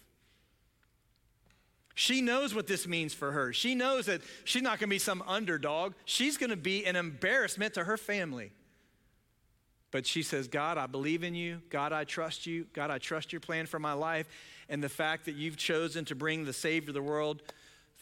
She 1.94 2.20
knows 2.20 2.54
what 2.54 2.66
this 2.66 2.86
means 2.86 3.12
for 3.14 3.32
her. 3.32 3.52
She 3.52 3.74
knows 3.74 4.06
that 4.06 4.22
she's 4.44 4.62
not 4.62 4.78
going 4.78 4.88
to 4.88 4.94
be 4.94 4.98
some 4.98 5.22
underdog. 5.26 5.94
She's 6.04 6.36
going 6.36 6.50
to 6.50 6.56
be 6.56 6.84
an 6.86 6.96
embarrassment 6.96 7.74
to 7.74 7.84
her 7.84 7.96
family. 7.96 8.52
But 9.90 10.06
she 10.06 10.22
says, 10.22 10.48
God, 10.48 10.78
I 10.78 10.86
believe 10.86 11.22
in 11.22 11.34
you. 11.34 11.60
God, 11.68 11.92
I 11.92 12.04
trust 12.04 12.46
you. 12.46 12.66
God, 12.72 12.90
I 12.90 12.98
trust 12.98 13.32
your 13.32 13.40
plan 13.40 13.66
for 13.66 13.78
my 13.78 13.92
life. 13.92 14.26
And 14.70 14.82
the 14.82 14.88
fact 14.88 15.26
that 15.26 15.34
you've 15.34 15.58
chosen 15.58 16.06
to 16.06 16.14
bring 16.14 16.44
the 16.44 16.52
Savior 16.54 16.90
of 16.90 16.94
the 16.94 17.02
world 17.02 17.42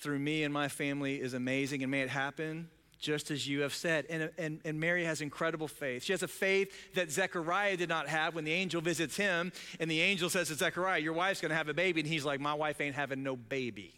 through 0.00 0.18
me 0.18 0.44
and 0.44 0.52
my 0.52 0.68
family 0.68 1.20
is 1.20 1.34
amazing, 1.34 1.82
and 1.82 1.90
may 1.90 2.00
it 2.00 2.08
happen 2.08 2.68
just 3.00 3.30
as 3.30 3.48
you 3.48 3.62
have 3.62 3.74
said. 3.74 4.06
And, 4.10 4.30
and, 4.38 4.60
and 4.64 4.78
Mary 4.78 5.04
has 5.04 5.20
incredible 5.20 5.68
faith. 5.68 6.04
She 6.04 6.12
has 6.12 6.22
a 6.22 6.28
faith 6.28 6.94
that 6.94 7.10
Zechariah 7.10 7.76
did 7.76 7.88
not 7.88 8.08
have 8.08 8.34
when 8.34 8.44
the 8.44 8.52
angel 8.52 8.80
visits 8.80 9.16
him, 9.16 9.52
and 9.80 9.90
the 9.90 10.00
angel 10.00 10.30
says 10.30 10.48
to 10.48 10.54
Zechariah, 10.54 11.00
Your 11.00 11.14
wife's 11.14 11.40
gonna 11.40 11.54
have 11.54 11.68
a 11.68 11.74
baby. 11.74 12.00
And 12.00 12.08
he's 12.08 12.24
like, 12.24 12.40
My 12.40 12.54
wife 12.54 12.80
ain't 12.80 12.94
having 12.94 13.22
no 13.22 13.36
baby. 13.36 13.94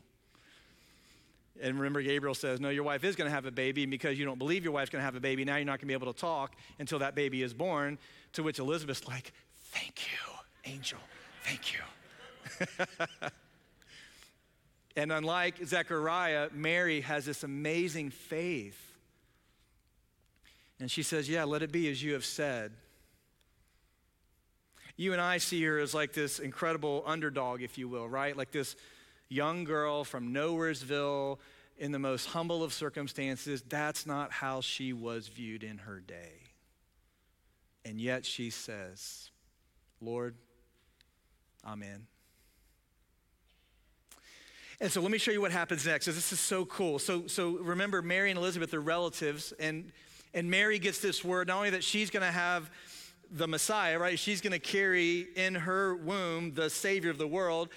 And 1.60 1.76
remember, 1.76 2.00
Gabriel 2.02 2.34
says, 2.34 2.60
No, 2.60 2.70
your 2.70 2.84
wife 2.84 3.04
is 3.04 3.16
gonna 3.16 3.30
have 3.30 3.46
a 3.46 3.50
baby, 3.50 3.82
and 3.82 3.90
because 3.90 4.18
you 4.18 4.24
don't 4.24 4.38
believe 4.38 4.64
your 4.64 4.72
wife's 4.72 4.90
gonna 4.90 5.04
have 5.04 5.16
a 5.16 5.20
baby, 5.20 5.44
now 5.44 5.56
you're 5.56 5.64
not 5.64 5.80
gonna 5.80 5.88
be 5.88 5.94
able 5.94 6.12
to 6.12 6.18
talk 6.18 6.54
until 6.78 7.00
that 7.00 7.14
baby 7.14 7.42
is 7.42 7.52
born. 7.52 7.98
To 8.34 8.42
which 8.42 8.58
Elizabeth's 8.58 9.06
like, 9.06 9.32
Thank 9.72 10.00
you, 10.06 10.72
angel, 10.72 10.98
thank 11.44 11.72
you. 11.72 11.80
And 14.96 15.10
unlike 15.10 15.64
Zechariah, 15.64 16.50
Mary 16.52 17.00
has 17.02 17.24
this 17.24 17.44
amazing 17.44 18.10
faith. 18.10 18.78
And 20.78 20.90
she 20.90 21.02
says, 21.02 21.28
Yeah, 21.28 21.44
let 21.44 21.62
it 21.62 21.72
be 21.72 21.90
as 21.90 22.02
you 22.02 22.12
have 22.14 22.24
said. 22.24 22.72
You 24.96 25.12
and 25.12 25.20
I 25.20 25.38
see 25.38 25.62
her 25.64 25.78
as 25.78 25.94
like 25.94 26.12
this 26.12 26.38
incredible 26.38 27.02
underdog, 27.06 27.62
if 27.62 27.78
you 27.78 27.88
will, 27.88 28.08
right? 28.08 28.36
Like 28.36 28.50
this 28.50 28.76
young 29.28 29.64
girl 29.64 30.04
from 30.04 30.34
Nowheresville 30.34 31.38
in 31.78 31.92
the 31.92 31.98
most 31.98 32.26
humble 32.26 32.62
of 32.62 32.72
circumstances. 32.72 33.62
That's 33.62 34.06
not 34.06 34.30
how 34.30 34.60
she 34.60 34.92
was 34.92 35.28
viewed 35.28 35.64
in 35.64 35.78
her 35.78 36.00
day. 36.00 36.42
And 37.84 38.00
yet 38.00 38.24
she 38.24 38.50
says, 38.50 39.30
Lord, 40.00 40.36
I'm 41.64 41.82
in. 41.82 42.06
And 44.82 44.90
so 44.90 45.00
let 45.00 45.12
me 45.12 45.18
show 45.18 45.30
you 45.30 45.40
what 45.40 45.52
happens 45.52 45.86
next. 45.86 46.06
Because 46.06 46.16
this 46.16 46.32
is 46.32 46.40
so 46.40 46.64
cool. 46.64 46.98
So, 46.98 47.28
so 47.28 47.52
remember, 47.58 48.02
Mary 48.02 48.30
and 48.30 48.38
Elizabeth 48.38 48.74
are 48.74 48.80
relatives, 48.80 49.52
and, 49.60 49.92
and 50.34 50.50
Mary 50.50 50.80
gets 50.80 50.98
this 50.98 51.22
word 51.22 51.46
not 51.46 51.58
only 51.58 51.70
that 51.70 51.84
she's 51.84 52.10
going 52.10 52.24
to 52.26 52.32
have 52.32 52.68
the 53.30 53.46
Messiah, 53.46 53.96
right? 53.96 54.18
She's 54.18 54.40
going 54.40 54.54
to 54.54 54.58
carry 54.58 55.28
in 55.36 55.54
her 55.54 55.94
womb 55.94 56.52
the 56.54 56.68
Savior 56.68 57.10
of 57.12 57.18
the 57.18 57.28
world 57.28 57.68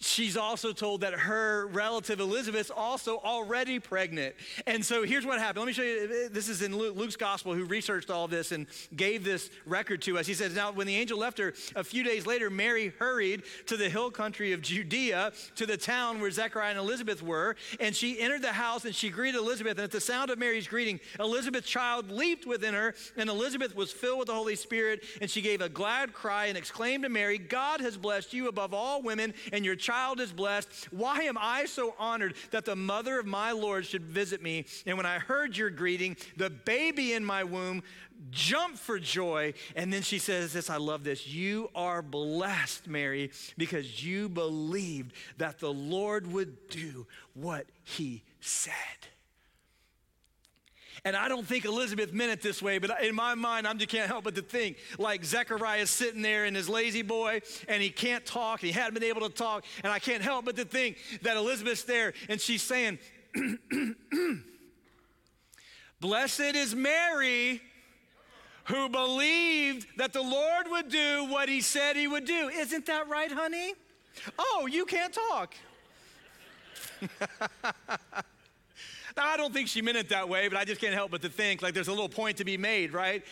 she's 0.00 0.36
also 0.36 0.72
told 0.72 1.00
that 1.00 1.12
her 1.14 1.66
relative 1.68 2.20
Elizabeth's 2.20 2.70
also 2.70 3.18
already 3.18 3.78
pregnant. 3.78 4.34
And 4.66 4.84
so 4.84 5.02
here's 5.02 5.26
what 5.26 5.38
happened. 5.38 5.58
Let 5.58 5.66
me 5.66 5.72
show 5.72 5.82
you. 5.82 6.28
This 6.28 6.48
is 6.48 6.62
in 6.62 6.76
Luke's 6.76 7.16
gospel, 7.16 7.54
who 7.54 7.64
researched 7.64 8.10
all 8.10 8.28
this 8.28 8.52
and 8.52 8.66
gave 8.94 9.24
this 9.24 9.50
record 9.66 10.02
to 10.02 10.18
us. 10.18 10.26
He 10.26 10.34
says, 10.34 10.54
Now, 10.54 10.70
when 10.72 10.86
the 10.86 10.94
angel 10.94 11.18
left 11.18 11.38
her 11.38 11.54
a 11.74 11.82
few 11.82 12.02
days 12.02 12.26
later, 12.26 12.50
Mary 12.50 12.92
hurried 12.98 13.42
to 13.66 13.76
the 13.76 13.88
hill 13.88 14.10
country 14.10 14.52
of 14.52 14.62
Judea, 14.62 15.32
to 15.56 15.66
the 15.66 15.76
town 15.76 16.20
where 16.20 16.30
Zechariah 16.30 16.70
and 16.70 16.78
Elizabeth 16.78 17.22
were. 17.22 17.56
And 17.80 17.94
she 17.94 18.20
entered 18.20 18.42
the 18.42 18.52
house 18.52 18.84
and 18.84 18.94
she 18.94 19.10
greeted 19.10 19.38
Elizabeth. 19.38 19.78
And 19.78 19.84
at 19.84 19.90
the 19.90 20.00
sound 20.00 20.30
of 20.30 20.38
Mary's 20.38 20.68
greeting, 20.68 21.00
Elizabeth's 21.18 21.68
child 21.68 22.10
leaped 22.10 22.46
within 22.46 22.74
her. 22.74 22.94
And 23.16 23.28
Elizabeth 23.28 23.74
was 23.74 23.90
filled 23.90 24.20
with 24.20 24.28
the 24.28 24.34
Holy 24.34 24.56
Spirit. 24.56 25.04
And 25.20 25.30
she 25.30 25.40
gave 25.40 25.60
a 25.60 25.68
glad 25.68 26.12
cry 26.12 26.46
and 26.46 26.56
exclaimed 26.56 27.02
to 27.02 27.08
Mary, 27.08 27.38
God 27.38 27.80
has 27.80 27.96
blessed 27.96 28.32
you 28.32 28.48
above 28.48 28.72
all 28.74 29.02
women, 29.02 29.34
and 29.52 29.64
your 29.64 29.76
is 30.20 30.32
blessed. 30.32 30.88
Why 30.90 31.22
am 31.22 31.38
I 31.38 31.64
so 31.64 31.94
honored 31.98 32.34
that 32.50 32.64
the 32.64 32.76
mother 32.76 33.18
of 33.18 33.26
my 33.26 33.52
Lord 33.52 33.86
should 33.86 34.02
visit 34.02 34.42
me? 34.42 34.66
And 34.86 34.96
when 34.96 35.06
I 35.06 35.18
heard 35.18 35.56
your 35.56 35.70
greeting, 35.70 36.16
the 36.36 36.50
baby 36.50 37.12
in 37.14 37.24
my 37.24 37.44
womb 37.44 37.82
jumped 38.30 38.78
for 38.78 38.98
joy. 38.98 39.54
And 39.76 39.92
then 39.92 40.02
she 40.02 40.18
says 40.18 40.52
this 40.52 40.70
I 40.70 40.76
love 40.76 41.04
this. 41.04 41.26
You 41.26 41.70
are 41.74 42.02
blessed, 42.02 42.86
Mary, 42.86 43.30
because 43.56 44.04
you 44.04 44.28
believed 44.28 45.12
that 45.38 45.58
the 45.58 45.72
Lord 45.72 46.30
would 46.32 46.68
do 46.68 47.06
what 47.34 47.66
he 47.84 48.22
said. 48.40 48.74
And 51.04 51.16
I 51.16 51.28
don't 51.28 51.46
think 51.46 51.64
Elizabeth 51.64 52.12
meant 52.12 52.32
it 52.32 52.42
this 52.42 52.60
way, 52.62 52.78
but 52.78 53.02
in 53.02 53.14
my 53.14 53.34
mind, 53.34 53.66
I 53.66 53.74
just 53.74 53.88
can't 53.88 54.08
help 54.08 54.24
but 54.24 54.34
to 54.34 54.42
think 54.42 54.78
like 54.98 55.24
Zechariah 55.24 55.82
is 55.82 55.90
sitting 55.90 56.22
there 56.22 56.44
in 56.44 56.54
his 56.54 56.68
La-Z-Boy 56.68 57.42
and 57.68 57.82
he 57.82 57.90
can't 57.90 58.24
talk, 58.26 58.60
he 58.60 58.72
hadn't 58.72 58.94
been 58.94 59.04
able 59.04 59.28
to 59.28 59.34
talk. 59.34 59.64
And 59.82 59.92
I 59.92 59.98
can't 59.98 60.22
help 60.22 60.44
but 60.44 60.56
to 60.56 60.64
think 60.64 60.98
that 61.22 61.36
Elizabeth's 61.36 61.84
there 61.84 62.14
and 62.28 62.40
she's 62.40 62.62
saying, 62.62 62.98
Blessed 66.00 66.40
is 66.40 66.74
Mary 66.74 67.60
who 68.64 68.88
believed 68.88 69.86
that 69.96 70.12
the 70.12 70.22
Lord 70.22 70.66
would 70.70 70.88
do 70.88 71.24
what 71.24 71.48
he 71.48 71.60
said 71.60 71.96
he 71.96 72.06
would 72.06 72.26
do. 72.26 72.48
Isn't 72.48 72.86
that 72.86 73.08
right, 73.08 73.32
honey? 73.32 73.74
Oh, 74.38 74.68
you 74.70 74.84
can't 74.84 75.16
talk. 75.30 75.54
I 79.18 79.36
don't 79.36 79.48
don't 79.48 79.54
think 79.54 79.68
she 79.68 79.80
meant 79.80 79.96
it 79.96 80.10
that 80.10 80.28
way, 80.28 80.46
but 80.48 80.58
I 80.58 80.66
just 80.66 80.78
can't 80.78 80.92
help 80.92 81.10
but 81.10 81.22
to 81.22 81.30
think 81.30 81.62
like 81.62 81.72
there's 81.72 81.88
a 81.88 81.92
little 81.92 82.08
point 82.10 82.36
to 82.36 82.44
be 82.44 82.58
made, 82.58 82.92
right? 82.92 83.24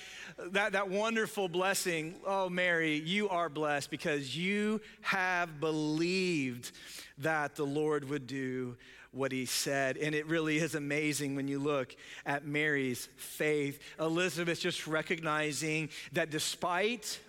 That, 0.52 0.73
that 0.73 0.88
wonderful 0.88 1.47
blessing. 1.47 2.14
Oh, 2.26 2.49
Mary, 2.49 2.97
you 2.97 3.28
are 3.28 3.50
blessed 3.50 3.90
because 3.90 4.35
you 4.35 4.81
have 5.02 5.61
believed 5.61 6.73
that 7.19 7.55
the 7.55 7.66
Lord 7.66 8.09
would 8.09 8.26
do 8.26 8.76
what 9.12 9.31
he 9.31 9.45
said. 9.45 9.99
And 9.99 10.14
it 10.14 10.26
really 10.26 10.57
is 10.57 10.75
amazing 10.75 11.37
when 11.37 11.49
you 11.49 11.59
look 11.59 11.95
at 12.25 12.47
Mary's 12.47 13.11
faith. 13.16 13.78
Elizabeth 14.00 14.59
just 14.59 14.87
recognizing 14.87 15.90
that 16.12 16.31
despite 16.31 17.21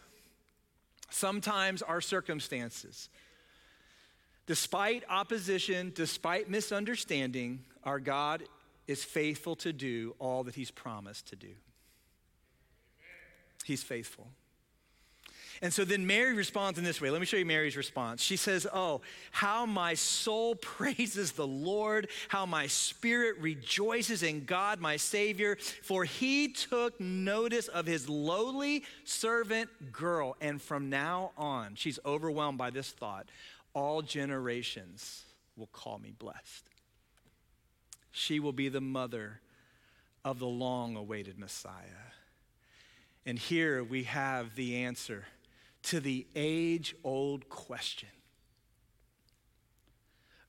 sometimes 1.09 1.81
our 1.81 1.99
circumstances, 1.99 3.09
despite 4.47 5.03
opposition, 5.09 5.91
despite 5.93 6.49
misunderstanding, 6.49 7.63
our 7.83 7.99
God 7.99 8.43
is 8.87 9.03
faithful 9.03 9.55
to 9.57 9.73
do 9.73 10.15
all 10.17 10.43
that 10.45 10.55
he's 10.55 10.71
promised 10.71 11.27
to 11.27 11.35
do. 11.35 11.53
He's 13.65 13.83
faithful. 13.83 14.27
And 15.61 15.73
so 15.73 15.83
then 15.83 16.05
Mary 16.05 16.33
responds 16.33 16.77
in 16.77 16.85
this 16.85 17.01
way. 17.01 17.09
Let 17.09 17.19
me 17.19 17.25
show 17.25 17.37
you 17.37 17.45
Mary's 17.45 17.75
response. 17.75 18.21
She 18.21 18.37
says, 18.37 18.67
Oh, 18.71 19.01
how 19.31 19.65
my 19.65 19.95
soul 19.95 20.55
praises 20.61 21.31
the 21.31 21.47
Lord, 21.47 22.09
how 22.27 22.45
my 22.45 22.67
spirit 22.67 23.37
rejoices 23.39 24.23
in 24.23 24.45
God, 24.45 24.79
my 24.79 24.97
Savior, 24.97 25.57
for 25.81 26.03
he 26.03 26.49
took 26.49 26.99
notice 26.99 27.67
of 27.67 27.85
his 27.85 28.07
lowly 28.07 28.83
servant 29.03 29.91
girl. 29.91 30.35
And 30.41 30.61
from 30.61 30.89
now 30.89 31.31
on, 31.37 31.75
she's 31.75 31.99
overwhelmed 32.05 32.57
by 32.57 32.69
this 32.69 32.91
thought 32.91 33.27
all 33.77 34.01
generations 34.01 35.21
will 35.55 35.67
call 35.67 35.99
me 35.99 36.11
blessed. 36.17 36.67
She 38.09 38.39
will 38.39 38.51
be 38.51 38.69
the 38.69 38.81
mother 38.81 39.39
of 40.25 40.39
the 40.39 40.47
long 40.47 40.95
awaited 40.95 41.37
Messiah. 41.37 42.07
And 43.23 43.37
here 43.37 43.83
we 43.83 44.05
have 44.05 44.55
the 44.55 44.77
answer 44.77 45.25
to 45.83 45.99
the 45.99 46.25
age 46.35 46.95
old 47.03 47.49
question 47.49 48.09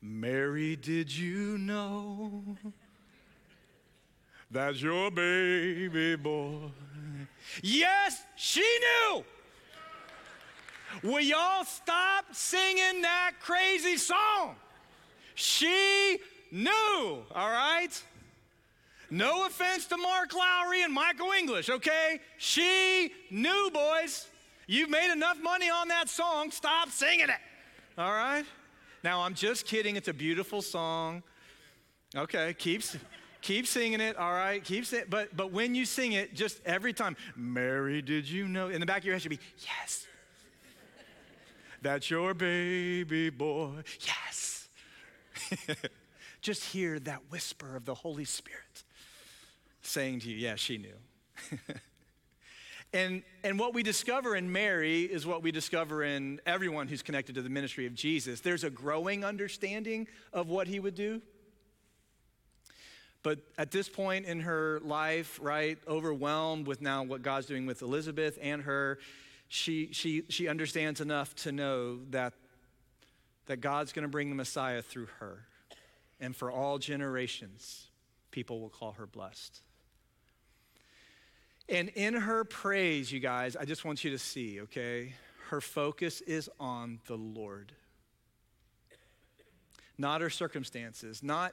Mary, 0.00 0.74
did 0.76 1.14
you 1.14 1.58
know 1.58 2.56
that 4.50 4.80
your 4.80 5.10
baby 5.10 6.16
boy? 6.16 6.70
Yes, 7.62 8.22
she 8.36 8.62
knew. 8.62 9.24
Will 11.02 11.20
y'all 11.20 11.64
stop 11.64 12.26
singing 12.32 13.02
that 13.02 13.32
crazy 13.40 13.96
song? 13.96 14.56
She 15.34 16.18
knew, 16.50 17.22
all 17.34 17.50
right? 17.50 17.90
No 19.10 19.46
offense 19.46 19.86
to 19.86 19.96
Mark 19.96 20.34
Lowry 20.34 20.82
and 20.82 20.92
Michael 20.92 21.32
English, 21.32 21.70
okay? 21.70 22.20
She 22.36 23.12
knew, 23.30 23.70
boys. 23.72 24.26
You've 24.66 24.90
made 24.90 25.10
enough 25.12 25.40
money 25.42 25.70
on 25.70 25.88
that 25.88 26.08
song. 26.08 26.50
Stop 26.50 26.90
singing 26.90 27.28
it. 27.28 27.40
All 27.96 28.12
right? 28.12 28.44
Now, 29.02 29.22
I'm 29.22 29.34
just 29.34 29.64
kidding. 29.66 29.96
It's 29.96 30.08
a 30.08 30.12
beautiful 30.12 30.60
song. 30.60 31.22
Okay, 32.14 32.54
keep, 32.54 32.82
keep 33.40 33.66
singing 33.66 34.00
it. 34.00 34.16
All 34.16 34.32
right, 34.32 34.62
keep 34.62 34.84
singing. 34.84 35.06
But, 35.08 35.36
but 35.36 35.52
when 35.52 35.74
you 35.74 35.84
sing 35.84 36.12
it, 36.12 36.34
just 36.34 36.60
every 36.66 36.92
time, 36.92 37.16
Mary, 37.36 38.02
did 38.02 38.28
you 38.28 38.46
know? 38.46 38.68
In 38.68 38.80
the 38.80 38.86
back 38.86 38.98
of 38.98 39.04
your 39.04 39.14
head 39.14 39.22
should 39.22 39.30
be, 39.30 39.40
yes. 39.58 40.06
That's 41.82 42.10
your 42.10 42.34
baby 42.34 43.30
boy. 43.30 43.82
Yes. 44.00 44.68
just 46.40 46.64
hear 46.64 46.98
that 47.00 47.22
whisper 47.30 47.76
of 47.76 47.84
the 47.84 47.94
Holy 47.94 48.24
Spirit 48.24 48.84
saying 49.82 50.20
to 50.20 50.30
you, 50.30 50.36
yeah, 50.36 50.56
she 50.56 50.78
knew. 50.78 51.58
And, 52.92 53.22
and 53.44 53.58
what 53.58 53.74
we 53.74 53.82
discover 53.82 54.34
in 54.34 54.50
Mary 54.50 55.02
is 55.02 55.26
what 55.26 55.42
we 55.42 55.52
discover 55.52 56.02
in 56.02 56.40
everyone 56.46 56.88
who's 56.88 57.02
connected 57.02 57.34
to 57.34 57.42
the 57.42 57.50
ministry 57.50 57.84
of 57.86 57.94
Jesus. 57.94 58.40
There's 58.40 58.64
a 58.64 58.70
growing 58.70 59.24
understanding 59.24 60.08
of 60.32 60.48
what 60.48 60.66
he 60.66 60.80
would 60.80 60.94
do. 60.94 61.20
But 63.22 63.40
at 63.58 63.72
this 63.72 63.88
point 63.88 64.24
in 64.24 64.40
her 64.40 64.80
life, 64.82 65.38
right, 65.42 65.76
overwhelmed 65.86 66.66
with 66.66 66.80
now 66.80 67.02
what 67.02 67.20
God's 67.20 67.46
doing 67.46 67.66
with 67.66 67.82
Elizabeth 67.82 68.38
and 68.40 68.62
her, 68.62 68.98
she, 69.48 69.90
she, 69.92 70.24
she 70.28 70.46
understands 70.46 71.00
enough 71.00 71.34
to 71.36 71.52
know 71.52 72.00
that, 72.10 72.34
that 73.46 73.60
God's 73.60 73.92
going 73.92 74.02
to 74.02 74.08
bring 74.08 74.28
the 74.28 74.36
Messiah 74.36 74.82
through 74.82 75.08
her. 75.18 75.46
And 76.20 76.36
for 76.36 76.50
all 76.50 76.78
generations, 76.78 77.86
people 78.30 78.60
will 78.60 78.68
call 78.68 78.92
her 78.92 79.06
blessed. 79.06 79.60
And 81.68 81.88
in 81.90 82.14
her 82.14 82.44
praise, 82.44 83.10
you 83.12 83.20
guys, 83.20 83.56
I 83.56 83.64
just 83.64 83.84
want 83.84 84.04
you 84.04 84.10
to 84.10 84.18
see, 84.18 84.60
okay? 84.62 85.14
Her 85.48 85.60
focus 85.60 86.20
is 86.22 86.50
on 86.60 87.00
the 87.06 87.16
Lord, 87.16 87.72
not 89.96 90.20
her 90.20 90.30
circumstances, 90.30 91.22
not 91.22 91.52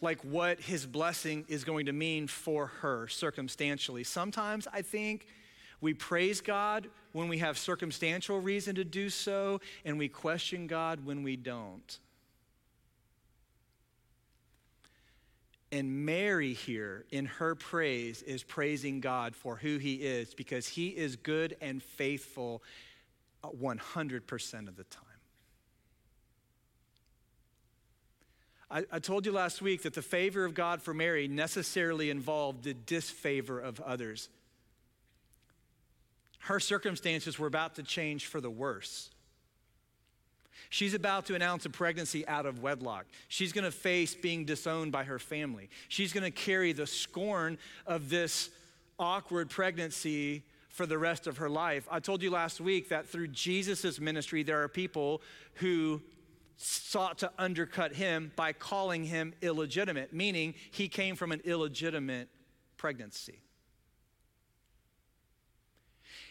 like 0.00 0.20
what 0.22 0.60
his 0.60 0.86
blessing 0.86 1.44
is 1.48 1.64
going 1.64 1.86
to 1.86 1.92
mean 1.92 2.26
for 2.26 2.66
her 2.66 3.08
circumstantially. 3.08 4.04
Sometimes 4.04 4.68
I 4.72 4.82
think 4.82 5.26
we 5.84 5.92
praise 5.92 6.40
God 6.40 6.88
when 7.12 7.28
we 7.28 7.38
have 7.38 7.58
circumstantial 7.58 8.40
reason 8.40 8.74
to 8.76 8.84
do 8.84 9.10
so, 9.10 9.60
and 9.84 9.98
we 9.98 10.08
question 10.08 10.66
God 10.66 11.04
when 11.04 11.22
we 11.22 11.36
don't. 11.36 11.98
And 15.70 16.06
Mary 16.06 16.54
here 16.54 17.04
in 17.10 17.26
her 17.26 17.54
praise 17.54 18.22
is 18.22 18.42
praising 18.42 19.00
God 19.00 19.36
for 19.36 19.56
who 19.56 19.76
he 19.76 19.96
is 19.96 20.32
because 20.32 20.66
he 20.66 20.88
is 20.88 21.16
good 21.16 21.54
and 21.60 21.82
faithful 21.82 22.62
uh, 23.42 23.48
100% 23.50 24.68
of 24.68 24.76
the 24.76 24.84
time. 24.84 25.04
I, 28.70 28.84
I, 28.90 28.98
told 29.00 29.26
you 29.26 29.32
last 29.32 29.60
week 29.60 29.82
that 29.82 29.92
the 29.92 30.02
favor 30.02 30.44
of 30.46 30.54
God 30.54 30.80
for 30.80 30.94
Mary 30.94 31.28
necessarily 31.28 32.08
involved 32.08 32.64
the 32.64 32.72
disfavor 32.72 33.60
of 33.60 33.80
others. 33.80 34.30
Her 36.44 36.60
circumstances 36.60 37.38
were 37.38 37.46
about 37.46 37.76
to 37.76 37.82
change 37.82 38.26
for 38.26 38.38
the 38.38 38.50
worse. 38.50 39.08
She's 40.68 40.92
about 40.92 41.24
to 41.26 41.34
announce 41.34 41.64
a 41.64 41.70
pregnancy 41.70 42.28
out 42.28 42.44
of 42.44 42.60
wedlock. 42.62 43.06
She's 43.28 43.52
going 43.52 43.64
to 43.64 43.70
face 43.70 44.14
being 44.14 44.44
disowned 44.44 44.92
by 44.92 45.04
her 45.04 45.18
family. 45.18 45.70
She's 45.88 46.12
going 46.12 46.24
to 46.24 46.30
carry 46.30 46.72
the 46.72 46.86
scorn 46.86 47.56
of 47.86 48.10
this 48.10 48.50
awkward 48.98 49.48
pregnancy 49.48 50.42
for 50.68 50.84
the 50.84 50.98
rest 50.98 51.26
of 51.26 51.38
her 51.38 51.48
life. 51.48 51.88
I 51.90 51.98
told 52.00 52.22
you 52.22 52.30
last 52.30 52.60
week 52.60 52.90
that 52.90 53.08
through 53.08 53.28
Jesus' 53.28 53.98
ministry, 53.98 54.42
there 54.42 54.62
are 54.62 54.68
people 54.68 55.22
who 55.54 56.02
sought 56.58 57.18
to 57.18 57.32
undercut 57.38 57.94
him 57.94 58.32
by 58.36 58.52
calling 58.52 59.04
him 59.04 59.32
illegitimate, 59.40 60.12
meaning 60.12 60.54
he 60.72 60.88
came 60.88 61.16
from 61.16 61.32
an 61.32 61.40
illegitimate 61.44 62.28
pregnancy. 62.76 63.40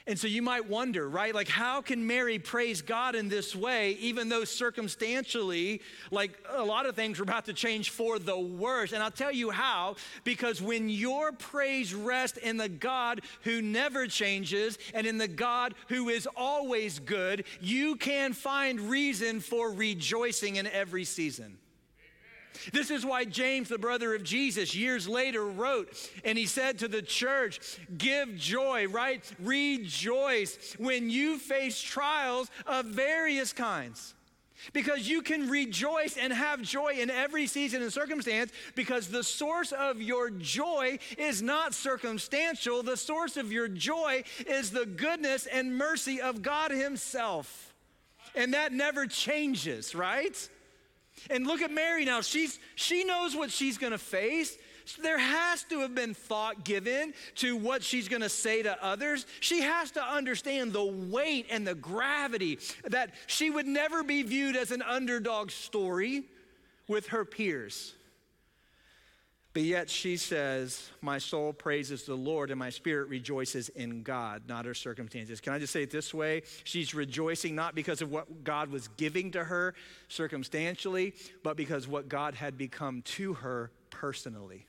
And 0.06 0.20
so 0.20 0.28
you 0.28 0.42
might 0.42 0.68
wonder, 0.68 1.08
right? 1.08 1.34
Like, 1.34 1.48
how 1.48 1.82
can 1.82 2.06
Mary 2.06 2.38
praise 2.38 2.82
God 2.82 3.16
in 3.16 3.30
this 3.30 3.56
way, 3.56 3.92
even 4.02 4.28
though 4.28 4.44
circumstantially, 4.44 5.82
like 6.12 6.38
a 6.50 6.62
lot 6.62 6.86
of 6.86 6.94
things 6.94 7.20
were 7.20 7.24
about 7.24 7.46
to 7.46 7.54
change 7.54 7.90
for 7.90 8.20
the 8.20 8.38
worse? 8.38 8.92
And 8.92 9.02
I'll 9.02 9.12
tell 9.12 9.32
you 9.32 9.50
how, 9.50 9.96
because 10.26 10.62
when 10.62 10.90
your 10.90 11.32
praise 11.32 11.94
rests 11.94 12.38
in 12.38 12.58
the 12.58 12.68
God 12.68 13.22
who 13.44 13.62
never 13.62 14.06
changes 14.06 14.78
and 14.94 15.08
in 15.08 15.18
the 15.18 15.28
God 15.30 15.74
who 15.88 16.10
is 16.10 16.28
always 16.36 17.00
good, 17.00 17.46
you 17.62 17.96
can 17.96 18.34
find 18.34 18.82
reason 18.82 19.40
for 19.40 19.72
rejoicing 19.72 20.58
in 20.58 20.68
every 20.68 21.06
season. 21.06 21.58
This 22.72 22.92
is 22.92 23.06
why 23.06 23.26
James, 23.26 23.70
the 23.70 23.78
brother 23.78 24.14
of 24.14 24.24
Jesus, 24.24 24.76
years 24.76 25.08
later 25.08 25.46
wrote, 25.46 25.90
and 26.24 26.38
he 26.38 26.46
said 26.46 26.80
to 26.80 26.88
the 26.88 27.02
church, 27.02 27.80
Give 27.98 28.36
joy, 28.36 28.88
right? 28.88 29.24
Rejoice 29.40 30.76
when 30.78 31.10
you 31.10 31.38
face 31.38 31.82
trials 31.82 32.50
of 32.66 32.86
various 32.86 33.54
kinds. 33.54 34.14
Because 34.72 35.10
you 35.10 35.22
can 35.22 35.50
rejoice 35.50 36.16
and 36.16 36.32
have 36.32 36.62
joy 36.62 36.94
in 36.94 37.10
every 37.10 37.48
season 37.48 37.82
and 37.82 37.92
circumstance 37.92 38.52
because 38.76 39.10
the 39.10 39.24
source 39.24 39.74
of 39.74 40.02
your 40.02 40.30
joy 40.30 41.00
is 41.18 41.42
not 41.42 41.74
circumstantial. 41.74 42.82
The 42.82 42.96
source 42.96 43.36
of 43.36 43.52
your 43.52 43.68
joy 43.68 44.24
is 44.48 44.72
the 44.72 44.86
goodness 44.86 45.48
and 45.48 45.78
mercy 45.78 46.22
of 46.22 46.42
God 46.42 46.72
Himself. 46.72 47.74
And 48.36 48.54
that 48.54 48.72
never 48.72 49.06
changes, 49.06 49.94
right? 49.94 50.50
And 51.30 51.48
look 51.48 51.62
at 51.62 51.72
Mary 51.72 52.06
now. 52.06 52.22
She's, 52.22 52.60
she 52.76 53.04
knows 53.04 53.36
what 53.36 53.52
she's 53.52 53.78
going 53.78 53.92
to 53.92 53.98
face. 53.98 54.58
There 55.02 55.18
has 55.18 55.64
to 55.66 55.80
have 55.80 55.96
been 55.96 56.14
thought 56.14 56.66
given 56.66 57.14
to 57.36 57.56
what 57.56 57.84
she's 57.84 58.10
going 58.10 58.22
to 58.22 58.30
say 58.30 58.64
to 58.64 58.84
others. 58.84 59.26
She 59.40 59.62
has 59.62 59.92
to 59.92 60.04
understand 60.04 60.74
the 60.74 60.84
weight 60.84 61.48
and 61.50 61.66
the 61.66 61.76
gravity 61.76 62.60
that 62.86 63.12
she 63.28 63.50
would 63.50 63.66
never 63.66 64.04
be 64.04 64.24
viewed 64.24 64.56
as 64.56 64.72
an 64.72 64.82
underdog 64.82 65.52
story 65.52 66.24
with 66.88 67.08
her 67.08 67.24
peers. 67.24 67.94
But 69.54 69.62
yet 69.62 69.88
she 69.88 70.18
says, 70.18 70.90
My 71.02 71.20
soul 71.20 71.54
praises 71.54 72.04
the 72.06 72.16
Lord 72.16 72.50
and 72.50 72.58
my 72.58 72.72
spirit 72.72 73.08
rejoices 73.08 73.70
in 73.70 74.02
God, 74.02 74.44
not 74.48 74.66
her 74.66 74.74
circumstances. 74.74 75.40
Can 75.40 75.54
I 75.54 75.60
just 75.60 75.72
say 75.72 75.84
it 75.84 75.92
this 75.92 76.12
way? 76.12 76.42
She's 76.64 76.96
rejoicing 76.96 77.54
not 77.54 77.76
because 77.76 78.02
of 78.02 78.12
what 78.12 78.44
God 78.44 78.72
was 78.72 78.88
giving 78.98 79.32
to 79.32 79.44
her 79.44 79.76
circumstantially, 80.08 81.14
but 81.44 81.56
because 81.56 81.88
what 81.88 82.10
God 82.10 82.34
had 82.34 82.58
become 82.58 83.04
to 83.04 83.34
her 83.36 83.70
personally. 83.92 84.66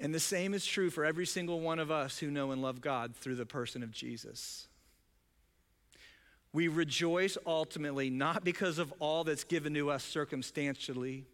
And 0.00 0.12
the 0.12 0.20
same 0.20 0.54
is 0.54 0.66
true 0.66 0.90
for 0.90 1.04
every 1.04 1.24
single 1.24 1.60
one 1.60 1.78
of 1.78 1.92
us 1.92 2.18
who 2.18 2.32
know 2.32 2.50
and 2.50 2.60
love 2.60 2.80
God 2.80 3.14
through 3.14 3.36
the 3.36 3.46
person 3.46 3.84
of 3.84 3.92
Jesus. 3.92 4.66
We 6.54 6.68
rejoice 6.68 7.36
ultimately 7.44 8.10
not 8.10 8.44
because 8.44 8.78
of 8.78 8.94
all 9.00 9.24
that's 9.24 9.42
given 9.42 9.74
to 9.74 9.90
us 9.90 10.04
circumstantially, 10.04 11.26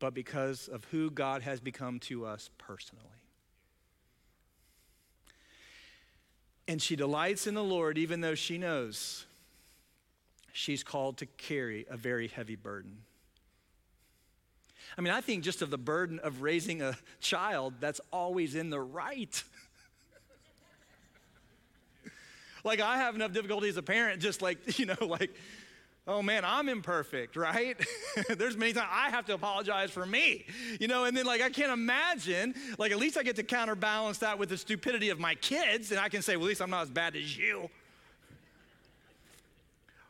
but 0.00 0.14
because 0.14 0.66
of 0.66 0.84
who 0.86 1.12
God 1.12 1.42
has 1.42 1.60
become 1.60 2.00
to 2.00 2.26
us 2.26 2.50
personally. 2.58 3.04
And 6.66 6.82
she 6.82 6.96
delights 6.96 7.46
in 7.46 7.54
the 7.54 7.62
Lord 7.62 7.98
even 7.98 8.20
though 8.20 8.34
she 8.34 8.58
knows 8.58 9.26
she's 10.52 10.82
called 10.82 11.18
to 11.18 11.26
carry 11.26 11.86
a 11.88 11.96
very 11.96 12.26
heavy 12.26 12.56
burden. 12.56 12.98
I 14.98 15.02
mean, 15.02 15.12
I 15.12 15.20
think 15.20 15.44
just 15.44 15.62
of 15.62 15.70
the 15.70 15.78
burden 15.78 16.18
of 16.18 16.42
raising 16.42 16.82
a 16.82 16.98
child 17.20 17.74
that's 17.78 18.00
always 18.12 18.56
in 18.56 18.70
the 18.70 18.80
right. 18.80 19.40
Like, 22.64 22.80
I 22.80 22.98
have 22.98 23.14
enough 23.14 23.32
difficulty 23.32 23.68
as 23.68 23.76
a 23.76 23.82
parent, 23.82 24.20
just 24.20 24.42
like, 24.42 24.78
you 24.78 24.86
know, 24.86 24.96
like, 25.00 25.30
oh 26.06 26.22
man, 26.22 26.44
I'm 26.44 26.68
imperfect, 26.68 27.36
right? 27.36 27.76
There's 28.28 28.56
many 28.56 28.72
times 28.72 28.88
I 28.90 29.10
have 29.10 29.26
to 29.26 29.34
apologize 29.34 29.90
for 29.90 30.04
me, 30.04 30.44
you 30.80 30.88
know, 30.88 31.04
and 31.04 31.16
then 31.16 31.26
like 31.26 31.40
I 31.40 31.50
can't 31.50 31.72
imagine, 31.72 32.54
like 32.78 32.92
at 32.92 32.98
least 32.98 33.16
I 33.16 33.22
get 33.22 33.36
to 33.36 33.42
counterbalance 33.42 34.18
that 34.18 34.38
with 34.38 34.48
the 34.48 34.58
stupidity 34.58 35.10
of 35.10 35.18
my 35.20 35.34
kids, 35.36 35.90
and 35.90 36.00
I 36.00 36.08
can 36.08 36.22
say, 36.22 36.36
well, 36.36 36.46
at 36.46 36.48
least 36.48 36.62
I'm 36.62 36.70
not 36.70 36.82
as 36.82 36.90
bad 36.90 37.16
as 37.16 37.36
you. 37.36 37.70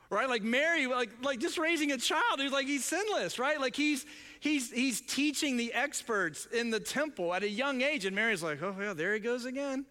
Right? 0.08 0.28
Like 0.28 0.42
Mary, 0.42 0.88
like, 0.88 1.10
like 1.22 1.38
just 1.38 1.56
raising 1.56 1.92
a 1.92 1.98
child 1.98 2.40
who's 2.40 2.50
like 2.50 2.66
he's 2.66 2.84
sinless, 2.84 3.38
right? 3.38 3.60
Like 3.60 3.76
he's 3.76 4.06
he's 4.40 4.70
he's 4.72 5.00
teaching 5.00 5.56
the 5.56 5.72
experts 5.72 6.46
in 6.46 6.70
the 6.70 6.80
temple 6.80 7.32
at 7.32 7.44
a 7.44 7.48
young 7.48 7.82
age, 7.82 8.04
and 8.06 8.16
Mary's 8.16 8.42
like, 8.42 8.60
oh 8.62 8.74
yeah, 8.80 8.92
there 8.92 9.14
he 9.14 9.20
goes 9.20 9.44
again. 9.44 9.84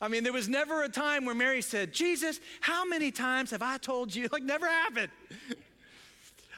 I 0.00 0.08
mean, 0.08 0.22
there 0.22 0.32
was 0.32 0.48
never 0.48 0.84
a 0.84 0.88
time 0.88 1.24
where 1.24 1.34
Mary 1.34 1.60
said, 1.60 1.92
Jesus, 1.92 2.40
how 2.60 2.84
many 2.84 3.10
times 3.10 3.50
have 3.50 3.62
I 3.62 3.78
told 3.78 4.14
you? 4.14 4.28
Like, 4.32 4.42
never 4.42 4.66
happened. 4.66 5.10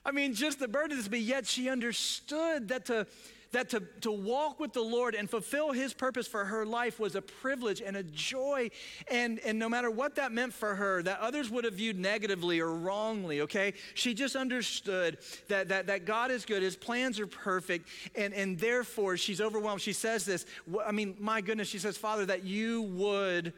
I 0.05 0.13
mean, 0.13 0.35
just 0.35 0.59
the 0.59 0.69
burden 0.69 0.97
this, 0.97 1.09
but 1.09 1.21
yet 1.21 1.47
she 1.47 1.69
understood 1.69 2.69
that 2.69 2.87
to 2.87 3.07
that 3.53 3.71
to, 3.71 3.81
to 4.01 4.13
walk 4.13 4.61
with 4.61 4.73
the 4.73 4.83
Lord 4.83 5.15
and 5.15 5.29
fulfill 5.29 5.73
his 5.73 5.93
purpose 5.93 6.27
for 6.27 6.45
her 6.45 6.65
life 6.65 7.01
was 7.01 7.17
a 7.17 7.23
privilege 7.23 7.81
and 7.81 7.97
a 7.97 8.03
joy. 8.03 8.71
And, 9.11 9.41
and 9.41 9.59
no 9.59 9.69
matter 9.69 9.91
what 9.91 10.15
that 10.17 10.31
meant 10.31 10.53
for 10.53 10.75
her, 10.77 11.03
that 11.03 11.19
others 11.21 11.51
would 11.51 11.65
have 11.65 11.75
viewed 11.75 11.99
negatively 11.99 12.61
or 12.61 12.73
wrongly, 12.73 13.41
okay? 13.43 13.75
She 13.95 14.15
just 14.15 14.37
understood 14.37 15.19
that, 15.49 15.69
that, 15.69 15.89
that 15.89 16.05
God 16.05 16.31
is 16.31 16.45
good, 16.45 16.63
his 16.63 16.77
plans 16.77 17.19
are 17.19 17.27
perfect, 17.27 17.89
and, 18.15 18.33
and 18.35 18.59
therefore 18.59 19.17
she's 19.17 19.41
overwhelmed. 19.41 19.81
She 19.81 19.93
says 19.93 20.25
this, 20.25 20.47
I 20.87 20.93
mean, 20.93 21.17
my 21.19 21.41
goodness, 21.41 21.69
she 21.69 21.79
says, 21.79 21.97
Father, 21.97 22.27
that 22.27 22.45
you 22.45 22.83
would 22.83 23.53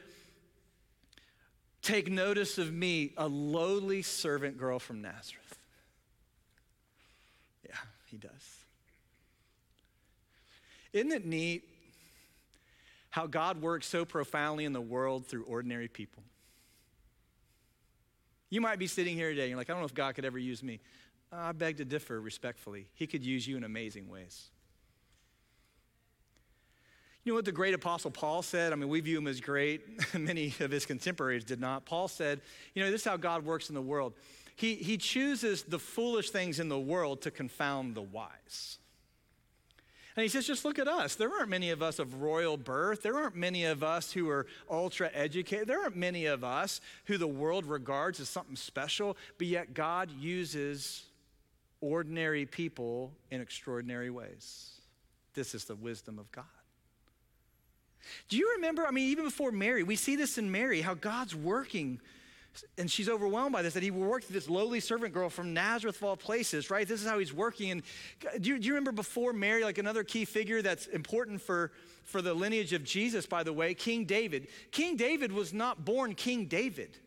take 1.83 2.11
notice 2.11 2.59
of 2.59 2.73
me, 2.73 3.13
a 3.17 3.27
lowly 3.27 4.03
servant 4.03 4.57
girl 4.57 4.79
from 4.79 5.03
Nazareth. 5.03 5.59
Yeah, 7.69 7.75
he 8.07 8.17
does. 8.17 8.31
Isn't 10.93 11.13
it 11.13 11.25
neat 11.25 11.65
how 13.11 13.27
God 13.27 13.61
works 13.61 13.87
so 13.87 14.05
profoundly 14.05 14.65
in 14.65 14.73
the 14.73 14.81
world 14.81 15.27
through 15.27 15.45
ordinary 15.45 15.89
people? 15.89 16.23
You 18.51 18.61
might 18.61 18.79
be 18.79 18.87
sitting 18.87 19.17
here 19.17 19.31
today 19.31 19.43
and 19.43 19.51
you're 19.51 19.59
like, 19.59 19.71
I 19.71 19.73
don't 19.73 19.81
know 19.81 19.87
if 19.87 19.95
God 19.95 20.15
could 20.15 20.27
ever 20.27 20.39
use 20.39 20.63
me. 20.63 20.81
I 21.33 21.53
beg 21.53 21.79
to 21.79 21.87
differ 21.87 22.21
respectfully. 22.21 22.89
He 22.95 23.07
could 23.07 23.25
use 23.25 23.47
you 23.47 23.57
in 23.57 23.65
amazing 23.65 24.09
ways. 24.09 24.51
You 27.25 27.33
know 27.33 27.37
what 27.37 27.45
the 27.45 27.53
great 27.53 27.73
apostle 27.73 28.11
Paul 28.11 28.43
said? 28.43 28.73
I 28.73 28.77
mean, 28.77 28.89
we 28.89 29.01
view 29.01 29.17
him 29.17 29.29
as 29.29 29.41
great. 29.41 30.15
Many 30.19 30.53
of 30.61 30.71
his 30.71 30.85
contemporaries 30.85 31.45
did 31.45 31.61
not. 31.61 31.87
Paul 31.87 32.09
said, 32.09 32.41
you 32.75 32.85
know, 32.85 32.91
this 32.91 33.03
is 33.03 33.07
how 33.07 33.17
God 33.17 33.45
works 33.47 33.69
in 33.69 33.75
the 33.75 33.83
world. 33.83 34.13
He, 34.57 34.75
he 34.75 34.99
chooses 34.99 35.63
the 35.63 35.79
foolish 35.79 36.31
things 36.31 36.61
in 36.61 36.69
the 36.69 36.79
world 36.79 37.23
to 37.23 37.31
confound 37.31 37.95
the 37.95 38.03
wise. 38.03 38.79
And 40.15 40.23
he 40.23 40.29
says, 40.29 40.47
just 40.47 40.65
look 40.65 40.79
at 40.79 40.89
us. 40.89 41.15
There 41.15 41.33
aren't 41.33 41.49
many 41.49 41.71
of 41.71 41.83
us 41.83 41.99
of 41.99 42.21
royal 42.21 42.59
birth. 42.59 43.03
There 43.03 43.17
aren't 43.17 43.35
many 43.35 43.65
of 43.65 43.83
us 43.83 44.13
who 44.13 44.29
are 44.29 44.47
ultra 44.71 45.11
educated. 45.15 45.69
There 45.69 45.81
aren't 45.81 45.97
many 45.97 46.27
of 46.27 46.45
us 46.45 46.83
who 47.07 47.17
the 47.17 47.27
world 47.27 47.65
regards 47.65 48.21
as 48.21 48.29
something 48.29 48.57
special, 48.57 49.17
but 49.39 49.47
yet 49.47 49.73
God 49.73 50.11
uses 50.11 51.05
ordinary 51.81 52.45
people 52.45 53.13
in 53.31 53.41
extraordinary 53.41 54.11
ways. 54.11 54.73
This 55.35 55.55
is 55.55 55.65
the 55.65 55.77
wisdom 55.77 56.19
of 56.19 56.31
God. 56.31 56.45
Do 58.29 58.37
you 58.37 58.53
remember? 58.57 58.87
I 58.87 58.91
mean, 58.91 59.11
even 59.11 59.25
before 59.25 59.53
Mary, 59.53 59.83
we 59.83 59.97
see 59.97 60.17
this 60.17 60.37
in 60.37 60.51
Mary, 60.51 60.83
how 60.83 60.95
God's 60.95 61.35
working 61.35 62.01
and 62.79 62.91
she's 62.91 63.09
overwhelmed 63.09 63.53
by 63.53 63.63
this 63.63 63.75
that 63.75 63.83
he 63.83 63.91
worked 63.91 64.33
this 64.33 64.49
lowly 64.49 64.81
servant 64.81 65.15
girl 65.15 65.29
from 65.29 65.55
Nazareth 65.55 65.97
of 65.97 66.05
all 66.05 66.17
places, 66.17 66.71
right? 66.71 66.87
This 66.87 67.03
is 67.03 67.09
how 67.09 67.19
he's 67.19 67.33
working. 67.33 67.71
And 67.71 67.83
do 68.41 68.51
you, 68.51 68.59
do 68.59 68.67
you 68.67 68.75
remember 68.75 68.93
before 68.93 69.33
Mary, 69.33 69.65
like 69.65 69.79
another 69.79 70.05
key 70.05 70.25
figure 70.25 70.63
that's 70.63 70.87
important 70.87 71.41
for, 71.41 71.73
for 72.05 72.23
the 72.23 72.35
lineage 72.35 72.73
of 72.73 72.85
Jesus, 72.85 73.27
by 73.27 73.43
the 73.43 73.53
way, 73.53 73.75
King 73.75 74.05
David? 74.05 74.49
King 74.71 74.97
David 74.97 75.33
was 75.33 75.53
not 75.53 75.85
born 75.85 76.15
King 76.15 76.47
David. 76.47 76.99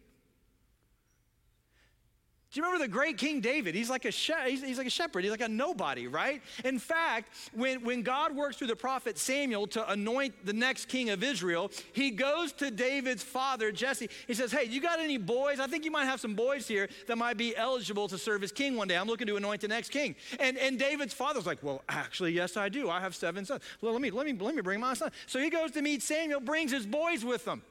Do 2.56 2.62
you 2.62 2.68
remember 2.68 2.86
the 2.86 2.90
great 2.90 3.18
King 3.18 3.42
David? 3.42 3.76
He's 3.76 3.90
like 3.90 4.06
a 4.06 4.12
she- 4.12 4.32
he's, 4.48 4.64
he's, 4.64 4.78
like 4.78 4.88
a 4.88 4.90
shepherd. 4.90 5.26
He's 5.26 5.32
like 5.32 5.42
a 5.42 5.48
nobody, 5.50 6.08
right? 6.08 6.42
In 6.64 6.80
fact, 6.80 7.34
when, 7.54 7.84
when 7.84 8.02
God 8.02 8.34
works 8.34 8.56
through 8.56 8.68
the 8.68 8.78
prophet 8.78 9.18
Samuel 9.18 9.68
to 9.68 9.92
anoint 9.92 10.34
the 10.46 10.54
next 10.54 10.86
king 10.86 11.10
of 11.10 11.22
Israel, 11.22 11.70
he 11.92 12.12
goes 12.12 12.54
to 12.54 12.72
David's 12.72 13.24
father, 13.24 13.74
Jesse. 13.74 14.10
He 14.26 14.34
says, 14.34 14.54
Hey, 14.54 14.68
you 14.70 14.80
got 14.80 15.02
any 15.02 15.18
boys? 15.18 15.60
I 15.60 15.68
think 15.68 15.84
you 15.84 15.92
might 15.92 16.06
have 16.06 16.22
some 16.22 16.34
boys 16.34 16.66
here 16.66 16.88
that 17.08 17.18
might 17.18 17.36
be 17.36 17.54
eligible 17.58 18.08
to 18.08 18.18
serve 18.18 18.42
as 18.42 18.54
king 18.54 18.78
one 18.78 18.88
day. 18.88 18.96
I'm 18.96 19.08
looking 19.08 19.28
to 19.28 19.36
anoint 19.36 19.60
the 19.60 19.68
next 19.68 19.90
king. 19.90 20.16
And, 20.40 20.58
and 20.58 20.80
David's 20.80 21.14
father's 21.14 21.46
like, 21.46 21.62
Well, 21.62 21.84
actually, 21.90 22.32
yes, 22.32 22.56
I 22.56 22.70
do. 22.70 22.90
I 22.90 23.02
have 23.02 23.16
seven 23.16 23.44
sons. 23.44 23.64
Well, 23.82 23.92
let 23.92 24.02
me, 24.02 24.12
let 24.12 24.26
me, 24.26 24.32
let 24.32 24.56
me 24.56 24.62
bring 24.62 24.80
my 24.80 24.94
son. 24.94 25.12
So 25.28 25.40
he 25.40 25.50
goes 25.50 25.72
to 25.72 25.82
meet 25.82 26.02
Samuel, 26.02 26.40
brings 26.40 26.72
his 26.72 26.86
boys 26.86 27.26
with 27.26 27.46
him. 27.46 27.64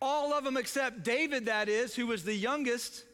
All 0.00 0.32
of 0.32 0.44
them 0.44 0.56
except 0.56 1.02
David, 1.02 1.46
that 1.46 1.68
is, 1.68 1.94
who 1.94 2.06
was 2.06 2.24
the 2.24 2.34
youngest. 2.34 3.04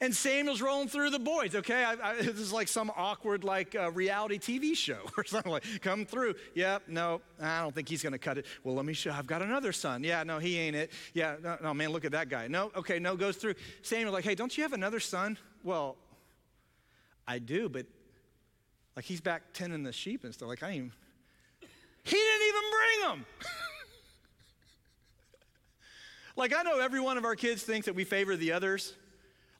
And 0.00 0.16
Samuel's 0.16 0.62
rolling 0.62 0.88
through 0.88 1.10
the 1.10 1.18
boys, 1.18 1.54
okay? 1.54 1.84
I, 1.84 2.10
I, 2.10 2.14
this 2.22 2.38
is 2.38 2.52
like 2.52 2.68
some 2.68 2.90
awkward, 2.96 3.44
like 3.44 3.74
uh, 3.74 3.90
reality 3.90 4.38
TV 4.38 4.74
show 4.74 5.00
or 5.16 5.24
something 5.24 5.52
like, 5.52 5.64
come 5.82 6.06
through. 6.06 6.34
Yep, 6.54 6.84
no, 6.88 7.20
I 7.40 7.60
don't 7.60 7.74
think 7.74 7.88
he's 7.88 8.02
gonna 8.02 8.18
cut 8.18 8.38
it. 8.38 8.46
Well, 8.64 8.74
let 8.74 8.86
me 8.86 8.94
show, 8.94 9.12
I've 9.12 9.26
got 9.26 9.42
another 9.42 9.72
son. 9.72 10.02
Yeah, 10.02 10.22
no, 10.22 10.38
he 10.38 10.58
ain't 10.58 10.76
it. 10.76 10.92
Yeah, 11.12 11.36
no, 11.42 11.58
no 11.62 11.74
man, 11.74 11.90
look 11.90 12.04
at 12.04 12.12
that 12.12 12.28
guy. 12.28 12.48
No, 12.48 12.72
okay, 12.74 12.98
no, 12.98 13.16
goes 13.16 13.36
through. 13.36 13.54
Samuel's 13.82 14.14
like, 14.14 14.24
hey, 14.24 14.34
don't 14.34 14.56
you 14.56 14.62
have 14.62 14.72
another 14.72 15.00
son? 15.00 15.36
Well, 15.62 15.96
I 17.28 17.38
do, 17.38 17.68
but 17.68 17.86
like 18.96 19.04
he's 19.04 19.20
back 19.20 19.42
tending 19.52 19.82
the 19.82 19.92
sheep 19.92 20.24
and 20.24 20.32
stuff. 20.32 20.48
Like, 20.48 20.62
I 20.62 20.70
ain't 20.70 20.92
he 22.04 22.16
didn't 22.16 22.48
even 22.48 22.62
bring 22.70 23.08
them. 23.08 23.26
Like, 26.36 26.54
I 26.54 26.62
know 26.62 26.78
every 26.78 27.00
one 27.00 27.18
of 27.18 27.24
our 27.24 27.36
kids 27.36 27.62
thinks 27.62 27.86
that 27.86 27.94
we 27.94 28.04
favor 28.04 28.36
the 28.36 28.52
others. 28.52 28.94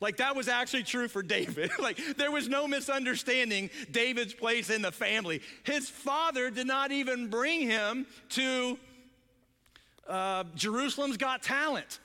Like, 0.00 0.16
that 0.16 0.34
was 0.34 0.48
actually 0.48 0.82
true 0.82 1.06
for 1.06 1.22
David. 1.22 1.70
like, 1.78 1.98
there 2.16 2.30
was 2.30 2.48
no 2.48 2.66
misunderstanding 2.66 3.70
David's 3.90 4.34
place 4.34 4.70
in 4.70 4.82
the 4.82 4.92
family. 4.92 5.42
His 5.62 5.88
father 5.88 6.50
did 6.50 6.66
not 6.66 6.90
even 6.90 7.28
bring 7.28 7.60
him 7.60 8.06
to 8.30 8.78
uh, 10.08 10.44
Jerusalem's 10.56 11.16
Got 11.16 11.42
Talent. 11.42 12.00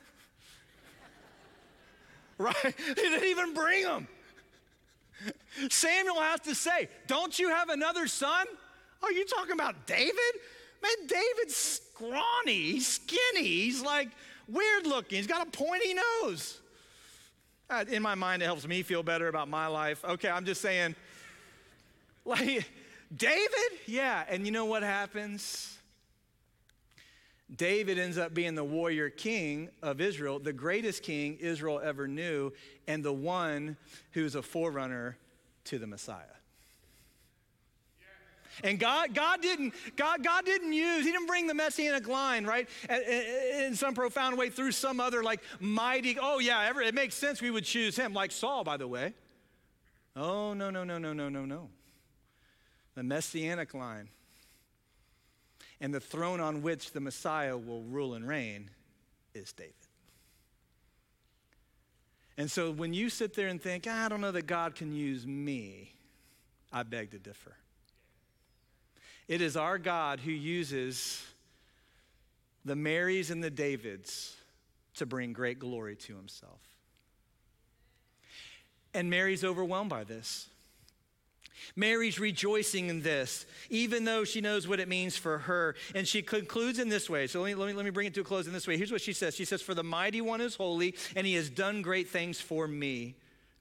right? 2.38 2.56
He 2.64 2.94
didn't 2.94 3.26
even 3.26 3.54
bring 3.54 3.84
him. 3.84 4.08
Samuel 5.70 6.22
has 6.22 6.42
to 6.42 6.54
say, 6.54 6.90
Don't 7.08 7.38
you 7.40 7.50
have 7.50 7.70
another 7.70 8.08
son? 8.08 8.46
Are 9.02 9.12
you 9.12 9.26
talking 9.26 9.54
about 9.54 9.88
David? 9.88 10.14
Man, 10.82 11.08
David's 11.08 11.56
scrawny, 11.56 12.72
he's 12.72 12.88
skinny, 12.88 13.48
he's 13.48 13.82
like 13.82 14.10
weird 14.48 14.86
looking. 14.86 15.18
He's 15.18 15.28
got 15.28 15.48
a 15.48 15.52
pointy 15.52 15.94
nose. 15.94 16.60
Uh, 17.70 17.84
in 17.90 18.02
my 18.02 18.16
mind, 18.16 18.42
it 18.42 18.46
helps 18.46 18.68
me 18.68 18.82
feel 18.82 19.04
better 19.04 19.28
about 19.28 19.50
my 19.50 19.68
life. 19.68 20.04
Okay, 20.06 20.30
I'm 20.30 20.46
just 20.46 20.62
saying, 20.62 20.96
like, 22.26 22.66
David? 23.16 23.72
Yeah, 23.86 24.24
and 24.30 24.46
you 24.46 24.52
know 24.52 24.66
what 24.66 24.84
happens? 24.84 25.78
David 27.54 27.98
ends 27.98 28.18
up 28.18 28.34
being 28.34 28.56
the 28.56 28.64
warrior 28.64 29.10
king 29.10 29.70
of 29.82 30.02
Israel, 30.02 30.40
the 30.40 30.54
greatest 30.54 31.04
king 31.04 31.38
Israel 31.40 31.80
ever 31.82 32.08
knew, 32.08 32.52
and 32.88 33.04
the 33.04 33.14
one 33.14 33.78
who's 34.12 34.36
a 34.36 34.42
forerunner 34.42 35.18
to 35.66 35.80
the 35.80 35.88
Messiah. 35.88 36.37
And 38.64 38.80
God, 38.80 39.14
God 39.14 39.42
didn't, 39.42 39.74
God, 39.96 40.24
God 40.24 40.46
didn't 40.46 40.74
use, 40.74 41.06
He 41.06 41.12
didn't 41.12 41.28
bring 41.28 41.48
the 41.48 41.54
messianic 41.54 42.08
line, 42.08 42.46
right, 42.46 42.68
in 42.90 43.76
some 43.76 43.94
profound 43.94 44.38
way 44.38 44.50
through 44.50 44.72
some 44.72 45.00
other 45.00 45.24
like 45.24 45.42
mighty, 45.60 46.18
oh 46.20 46.40
yeah, 46.40 46.66
ever, 46.68 46.82
it 46.82 46.96
makes 46.96 47.16
sense 47.16 47.42
we 47.42 47.52
would 47.52 47.66
choose 47.66 47.96
him, 47.96 48.14
like 48.14 48.32
Saul, 48.32 48.64
by 48.64 48.78
the 48.78 48.88
way. 48.88 49.14
Oh, 50.16 50.54
no, 50.54 50.70
no, 50.70 50.84
no, 50.84 50.98
no, 50.98 51.14
no, 51.14 51.30
no, 51.30 51.46
no. 51.46 51.70
The 52.96 53.04
messianic 53.04 53.74
line 53.74 54.10
and 55.80 55.94
the 55.94 56.00
throne 56.00 56.40
on 56.40 56.62
which 56.62 56.92
the 56.92 57.00
Messiah 57.00 57.56
will 57.56 57.84
rule 57.84 58.16
and 58.16 58.28
reign 58.28 58.72
is 59.34 59.52
David. 59.54 59.74
And 62.38 62.50
so 62.50 62.72
when 62.72 62.94
you 62.94 63.10
sit 63.10 63.36
there 63.36 63.48
and 63.48 63.62
think, 63.62 63.86
ah, 63.88 64.06
I 64.06 64.10
don't 64.10 64.22
know 64.22 64.32
that 64.32 64.48
God 64.48 64.76
can 64.76 64.94
use 64.94 65.26
me, 65.26 65.92
I 66.72 66.84
beg 66.84 67.12
to 67.12 67.20
differ. 67.20 67.56
It 69.28 69.42
is 69.42 69.58
our 69.58 69.78
God 69.78 70.20
who 70.20 70.32
uses 70.32 71.26
the 72.64 72.76
Marys 72.76 73.30
and 73.30 73.44
the 73.44 73.50
Davids 73.50 74.36
to 74.96 75.06
bring 75.06 75.34
great 75.34 75.60
glory 75.60 75.96
to 75.96 76.16
himself. 76.16 76.60
And 78.94 79.10
Mary's 79.10 79.44
overwhelmed 79.44 79.90
by 79.90 80.04
this. 80.04 80.48
Mary's 81.76 82.20
rejoicing 82.20 82.90
in 82.90 83.02
this, 83.02 83.46
even 83.70 84.06
though 84.06 84.24
she 84.24 84.42
knows 84.42 84.68
what 84.68 84.80
it 84.80 84.88
means 84.88 85.18
for 85.18 85.40
her. 85.40 85.76
And 85.94 86.08
she 86.08 86.22
concludes 86.22 86.80
in 86.80 86.90
this 86.90 87.10
way. 87.10 87.28
So 87.28 87.42
let 87.42 87.50
me, 87.50 87.56
let 87.56 87.68
me, 87.68 87.74
let 87.74 87.86
me 87.86 87.92
bring 87.92 88.08
it 88.08 88.14
to 88.16 88.22
a 88.22 88.24
close 88.24 88.48
in 88.48 88.54
this 88.54 88.68
way. 88.68 88.78
Here's 88.78 88.92
what 88.92 89.02
she 89.02 89.14
says 89.14 89.36
She 89.36 89.46
says, 89.46 89.62
For 89.62 89.74
the 89.74 89.84
mighty 89.84 90.22
one 90.22 90.42
is 90.42 90.56
holy, 90.56 90.96
and 91.16 91.28
he 91.28 91.36
has 91.36 91.50
done 91.50 91.82
great 91.82 92.10
things 92.10 92.40
for 92.40 92.68
me. 92.68 93.16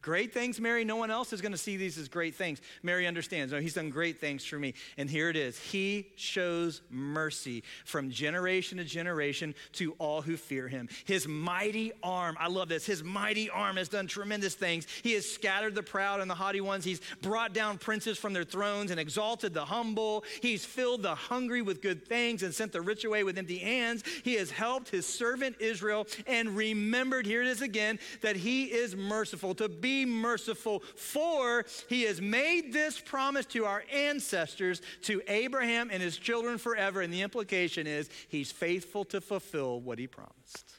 Great 0.07 0.33
things, 0.33 0.61
Mary. 0.61 0.85
No 0.85 0.95
one 0.95 1.11
else 1.11 1.33
is 1.33 1.41
going 1.41 1.51
to 1.51 1.59
see 1.59 1.77
these 1.77 1.99
as 1.99 2.07
great 2.07 2.37
things. 2.37 2.61
Mary 2.85 3.09
understands. 3.09 3.53
No, 3.53 3.59
he's 3.59 3.75
done 3.75 3.91
great 3.91 4.21
things 4.21 4.45
for 4.45 4.57
me. 4.57 4.73
And 4.97 5.11
here 5.11 5.29
it 5.31 5.35
is 5.35 5.59
He 5.59 6.13
shows 6.15 6.81
mercy 6.91 7.65
from 7.85 8.13
generation 8.13 8.79
to 8.79 8.85
generation 8.85 9.53
to 9.73 9.97
all 9.99 10.23
who 10.23 10.37
fear 10.37 10.69
him. 10.69 10.89
His 11.07 11.27
mighty 11.27 11.91
arm, 12.05 12.37
I 12.39 12.47
love 12.47 12.69
this, 12.69 12.87
his 12.87 13.03
mighty 13.03 13.51
arm 13.51 13.79
has 13.79 13.89
done 13.89 14.07
tremendous 14.07 14.55
things. 14.55 14.87
He 15.03 15.15
has 15.15 15.29
scattered 15.29 15.75
the 15.75 15.83
proud 15.83 16.21
and 16.21 16.31
the 16.31 16.37
haughty 16.37 16.61
ones. 16.61 16.85
He's 16.85 17.01
brought 17.21 17.53
down 17.53 17.77
princes 17.77 18.17
from 18.17 18.33
their 18.33 18.45
thrones 18.45 18.93
and 18.93 19.01
exalted 19.01 19.55
the 19.55 19.65
humble. 19.65 20.23
He's 20.41 20.65
filled 20.65 21.03
the 21.03 21.17
hungry 21.17 21.63
with 21.63 21.83
good 21.83 22.07
things 22.07 22.45
and 22.45 22.55
sent 22.55 22.71
the 22.71 22.81
rich 22.81 23.05
away 23.05 23.25
with 23.25 23.39
empty 23.39 23.59
hands. 23.59 24.05
He 24.23 24.35
has 24.35 24.53
helped 24.53 24.89
his 24.89 25.05
servant 25.05 25.57
Israel 25.59 26.07
and 26.29 26.57
remembered, 26.57 27.27
here 27.27 27.43
it 27.43 27.49
is 27.49 27.61
again, 27.61 27.99
that 28.21 28.37
he 28.37 28.67
is 28.67 28.95
merciful 28.95 29.57
to 29.57 29.69
be 29.69 29.96
merciful, 30.05 30.81
for 30.97 31.65
he 31.89 32.03
has 32.03 32.21
made 32.21 32.73
this 32.73 33.01
promise 33.01 33.47
to 33.47 33.65
our 33.65 33.85
ancestors, 33.93 34.83
to 35.03 35.23
Abraham 35.29 35.91
and 35.93 36.03
his 36.03 36.17
children 36.17 36.59
forever. 36.59 37.01
And 37.01 37.13
the 37.13 37.23
implication 37.23 37.87
is 37.87 38.11
he's 38.29 38.53
faithful 38.53 39.05
to 39.07 39.21
fulfill 39.21 39.81
what 39.81 39.99
he 39.99 40.07
promised. 40.07 40.75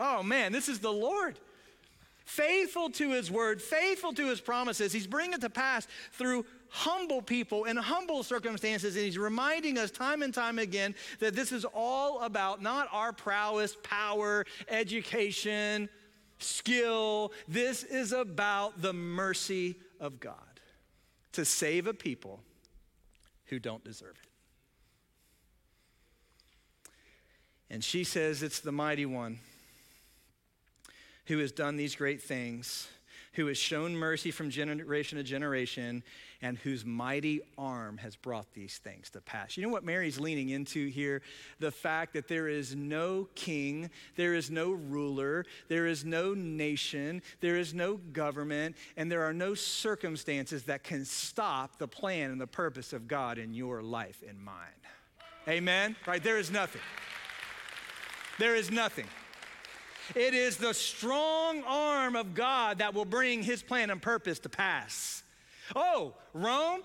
Oh 0.00 0.22
man, 0.22 0.52
this 0.52 0.68
is 0.68 0.80
the 0.80 0.92
Lord. 0.92 1.38
Faithful 2.24 2.88
to 2.90 3.10
his 3.10 3.30
word, 3.30 3.60
faithful 3.60 4.14
to 4.14 4.26
his 4.26 4.40
promises. 4.40 4.92
He's 4.92 5.06
bringing 5.06 5.34
it 5.34 5.42
to 5.42 5.50
pass 5.50 5.86
through 6.12 6.46
humble 6.70 7.22
people 7.22 7.64
in 7.64 7.76
humble 7.76 8.22
circumstances. 8.22 8.96
And 8.96 9.04
he's 9.04 9.18
reminding 9.18 9.78
us 9.78 9.90
time 9.90 10.22
and 10.22 10.32
time 10.32 10.58
again 10.58 10.94
that 11.20 11.34
this 11.34 11.52
is 11.52 11.64
all 11.66 12.22
about 12.22 12.62
not 12.62 12.88
our 12.92 13.12
prowess, 13.12 13.76
power, 13.82 14.46
education, 14.68 15.88
skill. 16.38 17.32
This 17.48 17.82
is 17.82 18.12
about 18.12 18.80
the 18.80 18.92
mercy 18.92 19.76
of 20.00 20.20
God 20.20 20.60
to 21.32 21.44
save 21.44 21.86
a 21.86 21.94
people 21.94 22.40
who 23.46 23.58
don't 23.58 23.84
deserve 23.84 24.16
it. 24.22 24.28
And 27.70 27.82
she 27.82 28.04
says 28.04 28.42
it's 28.42 28.60
the 28.60 28.72
mighty 28.72 29.06
one 29.06 29.40
who 31.26 31.38
has 31.38 31.52
done 31.52 31.76
these 31.76 31.96
great 31.96 32.22
things 32.22 32.88
who 33.34 33.46
has 33.46 33.58
shown 33.58 33.96
mercy 33.96 34.30
from 34.30 34.50
generation 34.50 35.18
to 35.18 35.24
generation, 35.24 36.02
and 36.40 36.58
whose 36.58 36.84
mighty 36.84 37.40
arm 37.56 37.96
has 37.98 38.16
brought 38.16 38.52
these 38.52 38.78
things 38.78 39.10
to 39.10 39.20
pass. 39.20 39.56
You 39.56 39.62
know 39.62 39.70
what 39.70 39.84
Mary's 39.84 40.20
leaning 40.20 40.50
into 40.50 40.88
here? 40.88 41.22
The 41.58 41.70
fact 41.70 42.12
that 42.14 42.28
there 42.28 42.48
is 42.48 42.76
no 42.76 43.28
king, 43.34 43.90
there 44.16 44.34
is 44.34 44.50
no 44.50 44.72
ruler, 44.72 45.46
there 45.68 45.86
is 45.86 46.04
no 46.04 46.34
nation, 46.34 47.22
there 47.40 47.56
is 47.56 47.72
no 47.72 47.96
government, 48.12 48.76
and 48.96 49.10
there 49.10 49.22
are 49.22 49.32
no 49.32 49.54
circumstances 49.54 50.64
that 50.64 50.84
can 50.84 51.04
stop 51.04 51.78
the 51.78 51.88
plan 51.88 52.30
and 52.30 52.40
the 52.40 52.46
purpose 52.46 52.92
of 52.92 53.08
God 53.08 53.38
in 53.38 53.54
your 53.54 53.82
life 53.82 54.22
and 54.28 54.38
mine. 54.38 54.54
Amen? 55.48 55.96
Right? 56.06 56.22
There 56.22 56.38
is 56.38 56.50
nothing. 56.50 56.82
There 58.38 58.54
is 58.54 58.70
nothing. 58.70 59.06
It 60.14 60.34
is 60.34 60.56
the 60.56 60.74
strong 60.74 61.62
arm 61.64 62.16
of 62.16 62.34
God 62.34 62.78
that 62.78 62.94
will 62.94 63.04
bring 63.04 63.42
his 63.42 63.62
plan 63.62 63.90
and 63.90 64.00
purpose 64.00 64.38
to 64.40 64.48
pass. 64.48 65.22
Oh, 65.74 66.14
Rome, 66.32 66.82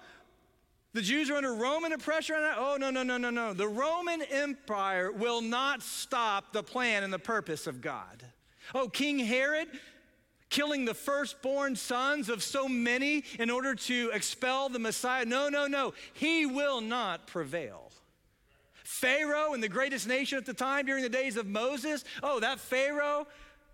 the 0.94 1.02
Jews 1.02 1.30
are 1.30 1.36
under 1.36 1.54
Roman 1.54 1.92
oppression. 1.92 2.36
Oh, 2.40 2.78
no, 2.80 2.90
no, 2.90 3.04
no, 3.04 3.18
no, 3.18 3.30
no. 3.30 3.54
The 3.54 3.68
Roman 3.68 4.22
Empire 4.24 5.12
will 5.12 5.42
not 5.42 5.84
stop 5.84 6.54
the 6.54 6.64
plan 6.64 7.04
and 7.04 7.14
the 7.14 7.20
purpose 7.20 7.68
of 7.68 7.82
God. 7.82 8.24
Oh, 8.74 8.88
King 8.88 9.20
Herod 9.20 9.68
killing 10.50 10.86
the 10.86 10.94
firstborn 10.94 11.76
sons 11.76 12.28
of 12.28 12.42
so 12.42 12.68
many 12.68 13.24
in 13.38 13.50
order 13.50 13.76
to 13.76 14.10
expel 14.14 14.70
the 14.70 14.80
Messiah. 14.80 15.26
No, 15.26 15.50
no, 15.50 15.68
no. 15.68 15.94
He 16.14 16.46
will 16.46 16.82
not 16.82 17.28
prevail. 17.28 17.89
Pharaoh 18.90 19.54
and 19.54 19.62
the 19.62 19.70
greatest 19.70 20.08
nation 20.08 20.40
at 20.40 20.48
the 20.48 20.54
time 20.54 20.88
during 20.88 21.04
the 21.04 21.10
days 21.10 21.38
of 21.38 21.46
Moses, 21.46 22.04
oh, 22.24 22.40
that 22.40 22.60
Pharaoh 22.60 23.28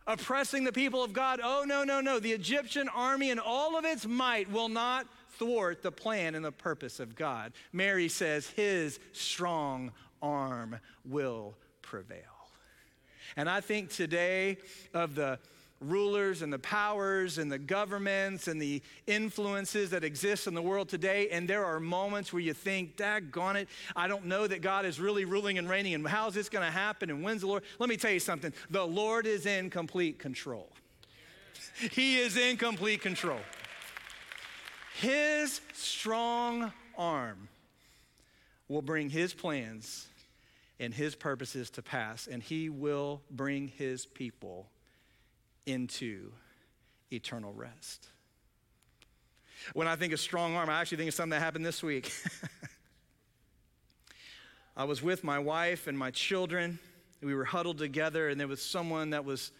oppressing 0.05 0.65
the 0.65 0.73
people 0.73 1.05
of 1.05 1.13
God. 1.13 1.39
Oh, 1.41 1.63
no, 1.65 1.85
no, 1.85 2.01
no. 2.01 2.19
The 2.19 2.33
Egyptian 2.33 2.89
army 2.89 3.31
and 3.31 3.39
all 3.39 3.77
of 3.77 3.85
its 3.85 4.05
might 4.05 4.51
will 4.51 4.67
not 4.67 5.07
thwart 5.39 5.81
the 5.81 5.91
plan 5.91 6.35
and 6.35 6.43
the 6.43 6.51
purpose 6.51 6.99
of 6.99 7.15
God. 7.15 7.53
Mary 7.71 8.09
says, 8.09 8.49
His 8.49 8.99
strong 9.13 9.93
arm 10.21 10.79
will 11.05 11.55
prevail. 11.81 12.19
And 13.37 13.49
I 13.49 13.61
think 13.61 13.91
today 13.91 14.57
of 14.93 15.15
the 15.15 15.39
rulers 15.81 16.41
and 16.41 16.51
the 16.51 16.59
powers 16.59 17.37
and 17.37 17.51
the 17.51 17.57
governments 17.57 18.47
and 18.47 18.61
the 18.61 18.81
influences 19.07 19.89
that 19.89 20.03
exist 20.03 20.47
in 20.47 20.53
the 20.53 20.61
world 20.61 20.89
today. 20.89 21.29
And 21.29 21.47
there 21.47 21.65
are 21.65 21.79
moments 21.79 22.31
where 22.31 22.41
you 22.41 22.53
think, 22.53 22.97
daggone 22.97 23.55
it, 23.55 23.69
I 23.95 24.07
don't 24.07 24.25
know 24.25 24.47
that 24.47 24.61
God 24.61 24.85
is 24.85 24.99
really 24.99 25.25
ruling 25.25 25.57
and 25.57 25.69
reigning. 25.69 25.93
And 25.93 26.07
how's 26.07 26.33
this 26.33 26.49
going 26.49 26.65
to 26.65 26.71
happen? 26.71 27.09
And 27.09 27.23
when's 27.23 27.41
the 27.41 27.47
Lord? 27.47 27.63
Let 27.79 27.89
me 27.89 27.97
tell 27.97 28.11
you 28.11 28.19
something 28.19 28.53
the 28.69 28.85
Lord 28.85 29.27
is 29.27 29.45
in 29.45 29.69
complete 29.69 30.19
control. 30.19 30.69
He 31.91 32.19
is 32.19 32.37
in 32.37 32.55
complete 32.55 33.01
control. 33.01 33.39
His 35.01 35.59
strong 35.73 36.71
arm 36.97 37.49
will 38.69 38.81
bring 38.81 39.09
his 39.09 39.33
plans 39.33 40.07
and 40.79 40.93
his 40.93 41.15
purposes 41.15 41.69
to 41.71 41.81
pass, 41.81 42.27
and 42.27 42.41
he 42.41 42.69
will 42.69 43.21
bring 43.29 43.67
his 43.67 44.05
people 44.05 44.67
into 45.65 46.31
eternal 47.11 47.53
rest. 47.53 48.07
When 49.73 49.87
I 49.87 49.95
think 49.95 50.13
of 50.13 50.19
strong 50.19 50.55
arm, 50.55 50.69
I 50.69 50.81
actually 50.81 50.97
think 50.97 51.09
of 51.09 51.15
something 51.15 51.31
that 51.31 51.41
happened 51.41 51.65
this 51.65 51.81
week. 51.81 52.11
I 54.77 54.83
was 54.83 55.01
with 55.01 55.23
my 55.23 55.39
wife 55.39 55.87
and 55.87 55.97
my 55.97 56.11
children. 56.11 56.79
We 57.23 57.33
were 57.33 57.45
huddled 57.45 57.77
together, 57.77 58.29
and 58.29 58.39
there 58.39 58.47
was 58.47 58.61
someone 58.61 59.11
that 59.11 59.25
was 59.25 59.51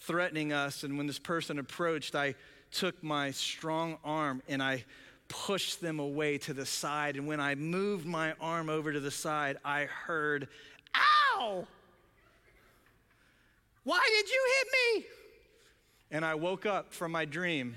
threatening 0.00 0.52
us. 0.52 0.84
And 0.84 0.96
when 0.96 1.06
this 1.06 1.18
person 1.18 1.58
approached, 1.58 2.14
I 2.14 2.34
took 2.70 3.02
my 3.02 3.30
strong 3.30 3.98
arm 4.04 4.42
and 4.48 4.62
I 4.62 4.84
pushed 5.28 5.80
them 5.80 5.98
away 5.98 6.38
to 6.38 6.52
the 6.52 6.66
side. 6.66 7.16
And 7.16 7.26
when 7.26 7.40
I 7.40 7.54
moved 7.54 8.06
my 8.06 8.34
arm 8.40 8.68
over 8.68 8.92
to 8.92 9.00
the 9.00 9.10
side, 9.10 9.58
I 9.64 9.84
heard, 9.84 10.48
Ow! 10.94 11.66
Why 13.84 14.00
did 14.08 14.30
you 14.30 14.48
hit 14.58 14.68
me? 14.72 15.06
And 16.10 16.24
I 16.24 16.34
woke 16.34 16.66
up 16.66 16.92
from 16.92 17.12
my 17.12 17.24
dream. 17.24 17.76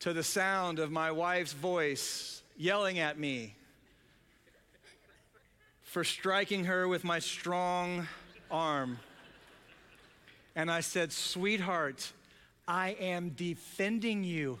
to 0.00 0.12
the 0.12 0.24
sound 0.24 0.80
of 0.80 0.90
my 0.90 1.12
wife's 1.12 1.52
voice 1.52 2.42
yelling 2.56 2.98
at 2.98 3.16
me 3.16 3.54
for 5.84 6.02
striking 6.02 6.64
her 6.64 6.88
with 6.88 7.04
my 7.04 7.20
strong 7.20 8.08
arm. 8.50 8.98
And 10.56 10.72
I 10.72 10.80
said, 10.80 11.12
Sweetheart, 11.12 12.12
I 12.66 12.96
am 12.98 13.30
defending 13.30 14.24
you. 14.24 14.58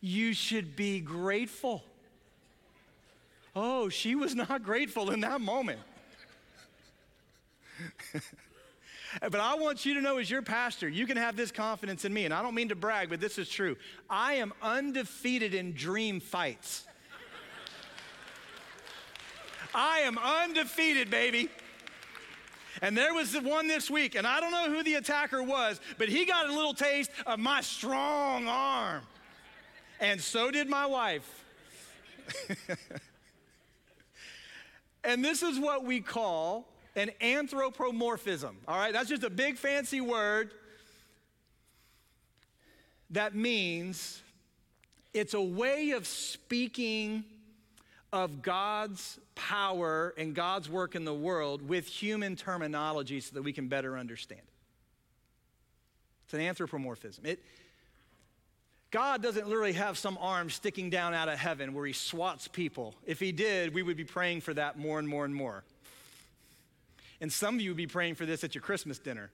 You 0.00 0.32
should 0.32 0.74
be 0.74 0.98
grateful. 0.98 1.84
Oh, 3.54 3.88
she 3.88 4.14
was 4.14 4.34
not 4.34 4.62
grateful 4.62 5.10
in 5.10 5.20
that 5.20 5.40
moment. 5.40 5.80
but 9.20 9.36
I 9.36 9.54
want 9.54 9.84
you 9.84 9.94
to 9.94 10.00
know, 10.00 10.18
as 10.18 10.30
your 10.30 10.42
pastor, 10.42 10.88
you 10.88 11.06
can 11.06 11.16
have 11.16 11.36
this 11.36 11.50
confidence 11.50 12.04
in 12.04 12.12
me. 12.12 12.24
And 12.24 12.34
I 12.34 12.42
don't 12.42 12.54
mean 12.54 12.68
to 12.68 12.76
brag, 12.76 13.08
but 13.08 13.20
this 13.20 13.38
is 13.38 13.48
true. 13.48 13.76
I 14.08 14.34
am 14.34 14.52
undefeated 14.62 15.54
in 15.54 15.72
dream 15.72 16.20
fights. 16.20 16.86
I 19.74 20.00
am 20.00 20.16
undefeated, 20.18 21.10
baby. 21.10 21.48
And 22.82 22.96
there 22.96 23.12
was 23.12 23.32
the 23.32 23.40
one 23.40 23.66
this 23.66 23.90
week, 23.90 24.14
and 24.14 24.26
I 24.26 24.40
don't 24.40 24.52
know 24.52 24.70
who 24.70 24.82
the 24.84 24.94
attacker 24.94 25.42
was, 25.42 25.80
but 25.98 26.08
he 26.08 26.24
got 26.24 26.48
a 26.48 26.52
little 26.52 26.72
taste 26.72 27.10
of 27.26 27.40
my 27.40 27.60
strong 27.62 28.46
arm. 28.46 29.02
And 29.98 30.20
so 30.20 30.50
did 30.50 30.68
my 30.68 30.86
wife. 30.86 31.44
and 35.10 35.24
this 35.24 35.42
is 35.42 35.58
what 35.58 35.84
we 35.84 36.00
call 36.00 36.68
an 36.96 37.10
anthropomorphism. 37.20 38.56
All 38.66 38.76
right, 38.76 38.92
that's 38.92 39.08
just 39.08 39.24
a 39.24 39.30
big 39.30 39.56
fancy 39.56 40.00
word 40.00 40.52
that 43.10 43.34
means 43.34 44.22
it's 45.12 45.34
a 45.34 45.40
way 45.40 45.90
of 45.90 46.06
speaking 46.06 47.24
of 48.12 48.42
God's 48.42 49.18
power 49.34 50.14
and 50.16 50.34
God's 50.34 50.68
work 50.68 50.94
in 50.94 51.04
the 51.04 51.14
world 51.14 51.68
with 51.68 51.86
human 51.86 52.36
terminology 52.36 53.20
so 53.20 53.34
that 53.34 53.42
we 53.42 53.52
can 53.52 53.68
better 53.68 53.98
understand 53.98 54.40
it. 54.40 54.54
It's 56.24 56.34
an 56.34 56.40
anthropomorphism. 56.40 57.26
It, 57.26 57.42
God 58.90 59.22
doesn't 59.22 59.46
literally 59.46 59.74
have 59.74 59.96
some 59.96 60.18
arm 60.20 60.50
sticking 60.50 60.90
down 60.90 61.14
out 61.14 61.28
of 61.28 61.38
heaven 61.38 61.74
where 61.74 61.86
he 61.86 61.92
swats 61.92 62.48
people. 62.48 62.94
If 63.06 63.20
he 63.20 63.30
did, 63.30 63.72
we 63.72 63.82
would 63.82 63.96
be 63.96 64.04
praying 64.04 64.40
for 64.40 64.52
that 64.54 64.78
more 64.78 64.98
and 64.98 65.06
more 65.06 65.24
and 65.24 65.34
more. 65.34 65.62
And 67.20 67.32
some 67.32 67.54
of 67.54 67.60
you 67.60 67.70
would 67.70 67.76
be 67.76 67.86
praying 67.86 68.16
for 68.16 68.26
this 68.26 68.42
at 68.42 68.54
your 68.54 68.62
Christmas 68.62 68.98
dinner. 68.98 69.30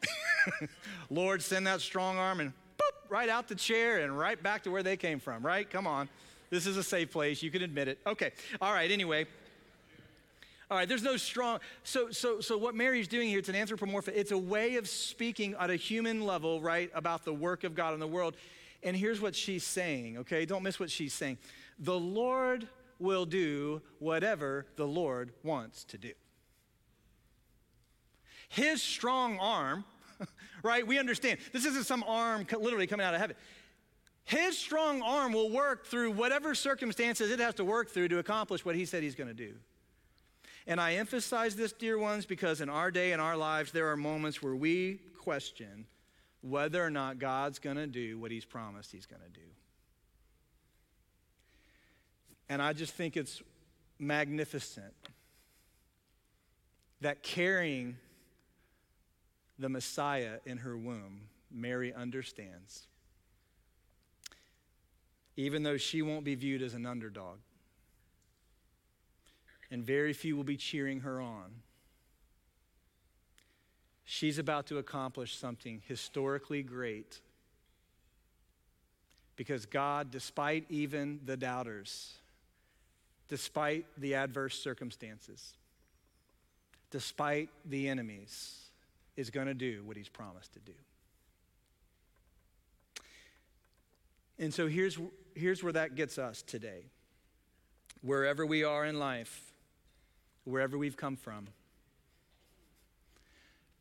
Lord, 1.10 1.42
send 1.42 1.66
that 1.66 1.80
strong 1.80 2.18
arm 2.18 2.38
and 2.38 2.52
boop, 2.78 3.10
right 3.10 3.28
out 3.28 3.48
the 3.48 3.54
chair 3.54 4.00
and 4.00 4.16
right 4.16 4.40
back 4.40 4.62
to 4.64 4.70
where 4.70 4.82
they 4.82 4.96
came 4.96 5.18
from, 5.18 5.44
right? 5.44 5.68
Come 5.68 5.86
on. 5.86 6.08
This 6.50 6.66
is 6.66 6.76
a 6.76 6.82
safe 6.82 7.10
place. 7.10 7.42
You 7.42 7.50
can 7.50 7.62
admit 7.62 7.88
it. 7.88 7.98
Okay. 8.06 8.30
All 8.60 8.72
right. 8.72 8.90
Anyway. 8.90 9.26
All 10.72 10.78
right, 10.78 10.88
there's 10.88 11.02
no 11.02 11.18
strong. 11.18 11.60
So, 11.84 12.10
so, 12.10 12.40
so 12.40 12.56
what 12.56 12.74
Mary's 12.74 13.06
doing 13.06 13.28
here, 13.28 13.38
it's 13.38 13.50
an 13.50 13.54
anthropomorphic. 13.54 14.14
It's 14.16 14.30
a 14.30 14.38
way 14.38 14.76
of 14.76 14.88
speaking 14.88 15.54
at 15.60 15.68
a 15.68 15.76
human 15.76 16.24
level, 16.24 16.62
right, 16.62 16.90
about 16.94 17.26
the 17.26 17.32
work 17.34 17.62
of 17.64 17.74
God 17.74 17.92
in 17.92 18.00
the 18.00 18.06
world. 18.06 18.36
And 18.82 18.96
here's 18.96 19.20
what 19.20 19.36
she's 19.36 19.64
saying, 19.64 20.16
okay? 20.16 20.46
Don't 20.46 20.62
miss 20.62 20.80
what 20.80 20.90
she's 20.90 21.12
saying. 21.12 21.36
The 21.78 22.00
Lord 22.00 22.66
will 22.98 23.26
do 23.26 23.82
whatever 23.98 24.64
the 24.76 24.86
Lord 24.86 25.34
wants 25.42 25.84
to 25.84 25.98
do. 25.98 26.12
His 28.48 28.80
strong 28.80 29.38
arm, 29.40 29.84
right? 30.62 30.86
We 30.86 30.98
understand. 30.98 31.38
This 31.52 31.66
isn't 31.66 31.84
some 31.84 32.02
arm 32.08 32.46
literally 32.50 32.86
coming 32.86 33.04
out 33.04 33.12
of 33.12 33.20
heaven. 33.20 33.36
His 34.24 34.56
strong 34.56 35.02
arm 35.02 35.34
will 35.34 35.50
work 35.50 35.84
through 35.84 36.12
whatever 36.12 36.54
circumstances 36.54 37.30
it 37.30 37.40
has 37.40 37.52
to 37.56 37.64
work 37.66 37.90
through 37.90 38.08
to 38.08 38.20
accomplish 38.20 38.64
what 38.64 38.74
he 38.74 38.86
said 38.86 39.02
he's 39.02 39.14
going 39.14 39.28
to 39.28 39.34
do. 39.34 39.52
And 40.66 40.80
I 40.80 40.94
emphasize 40.94 41.56
this, 41.56 41.72
dear 41.72 41.98
ones, 41.98 42.26
because 42.26 42.60
in 42.60 42.68
our 42.68 42.90
day, 42.90 43.12
in 43.12 43.20
our 43.20 43.36
lives, 43.36 43.72
there 43.72 43.88
are 43.90 43.96
moments 43.96 44.42
where 44.42 44.54
we 44.54 45.00
question 45.18 45.86
whether 46.40 46.84
or 46.84 46.90
not 46.90 47.18
God's 47.18 47.58
going 47.58 47.76
to 47.76 47.86
do 47.86 48.18
what 48.18 48.30
he's 48.30 48.44
promised 48.44 48.92
he's 48.92 49.06
going 49.06 49.22
to 49.22 49.40
do. 49.40 49.46
And 52.48 52.60
I 52.60 52.72
just 52.72 52.94
think 52.94 53.16
it's 53.16 53.42
magnificent 53.98 54.92
that 57.00 57.22
carrying 57.22 57.96
the 59.58 59.68
Messiah 59.68 60.38
in 60.44 60.58
her 60.58 60.76
womb, 60.76 61.22
Mary 61.50 61.92
understands 61.92 62.86
even 65.36 65.62
though 65.62 65.76
she 65.76 66.02
won't 66.02 66.24
be 66.24 66.34
viewed 66.34 66.62
as 66.62 66.74
an 66.74 66.86
underdog. 66.86 67.38
And 69.72 69.84
very 69.84 70.12
few 70.12 70.36
will 70.36 70.44
be 70.44 70.58
cheering 70.58 71.00
her 71.00 71.20
on. 71.20 71.50
She's 74.04 74.38
about 74.38 74.66
to 74.66 74.76
accomplish 74.76 75.34
something 75.34 75.80
historically 75.88 76.62
great 76.62 77.20
because 79.34 79.64
God, 79.64 80.10
despite 80.10 80.66
even 80.68 81.20
the 81.24 81.38
doubters, 81.38 82.12
despite 83.28 83.86
the 83.96 84.14
adverse 84.14 84.58
circumstances, 84.58 85.54
despite 86.90 87.48
the 87.64 87.88
enemies, 87.88 88.66
is 89.16 89.30
going 89.30 89.46
to 89.46 89.54
do 89.54 89.82
what 89.86 89.96
he's 89.96 90.10
promised 90.10 90.52
to 90.52 90.58
do. 90.60 90.72
And 94.38 94.52
so 94.52 94.68
here's, 94.68 94.98
here's 95.34 95.62
where 95.62 95.72
that 95.72 95.94
gets 95.94 96.18
us 96.18 96.42
today. 96.42 96.82
Wherever 98.02 98.44
we 98.44 98.64
are 98.64 98.84
in 98.84 98.98
life, 98.98 99.51
wherever 100.44 100.76
we've 100.76 100.96
come 100.96 101.16
from, 101.16 101.48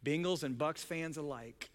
Bengals 0.03 0.43
and 0.43 0.57
Bucks 0.57 0.83
fans 0.83 1.17
alike, 1.17 1.69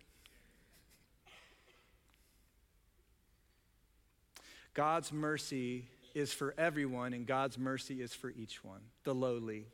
God's 4.74 5.12
mercy 5.12 5.86
is 6.14 6.32
for 6.32 6.54
everyone, 6.58 7.12
and 7.12 7.26
God's 7.26 7.58
mercy 7.58 8.02
is 8.02 8.12
for 8.14 8.30
each 8.30 8.64
one 8.64 8.80
the 9.04 9.14
lowly, 9.14 9.66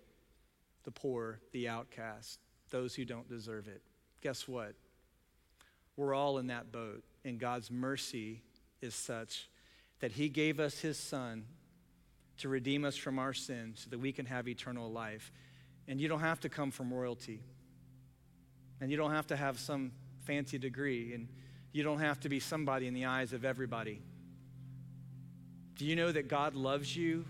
the 0.85 0.91
poor, 0.91 1.41
the 1.53 1.69
outcast, 1.69 2.39
those 2.71 2.95
who 2.95 3.05
don't 3.05 3.29
deserve 3.29 3.69
it. 3.69 3.83
Guess 4.23 4.47
what? 4.47 4.75
We're 5.97 6.15
all 6.15 6.39
in 6.39 6.49
that 6.49 6.73
boat, 6.73 7.03
and 7.25 7.39
God's 7.39 7.71
mercy 7.71 8.43
is 8.81 8.95
such 8.95 9.49
that 10.01 10.13
he 10.13 10.29
gave 10.29 10.59
us 10.59 10.81
his 10.81 10.99
son 10.99 11.45
to 12.43 12.49
redeem 12.49 12.85
us 12.85 12.97
from 12.97 13.21
our 13.21 13.33
sins 13.33 13.83
so 13.85 13.91
that 13.91 14.01
we 14.01 14.11
can 14.11 14.27
have 14.27 14.49
eternal 14.49 14.91
life. 14.91 15.31
And 15.87 16.01
you 16.01 16.09
don't 16.09 16.21
have 16.21 16.41
to 16.41 16.49
come 16.49 16.73
from 16.73 16.93
royalty. 16.93 17.41
And 18.81 18.91
you 18.91 18.97
don't 18.97 19.13
have 19.13 19.29
to 19.29 19.37
have 19.37 19.61
some 19.61 19.93
fancy 20.25 20.59
degree. 20.59 21.15
And 21.15 21.29
you 21.71 21.85
don't 21.85 22.01
have 22.01 22.19
to 22.21 22.29
be 22.29 22.41
somebody 22.41 22.89
in 22.89 22.95
the 22.95 23.05
eyes 23.05 23.33
of 23.33 23.45
everybody. 23.45 24.03
Do 25.77 25.85
you 25.85 25.95
know 25.95 26.11
that 26.11 26.27
God 26.27 26.57
loves 26.57 26.97
you 26.97 27.25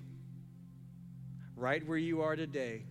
right 1.56 1.86
where 1.86 1.98
you 1.98 2.22
are 2.22 2.34
today, 2.34 2.84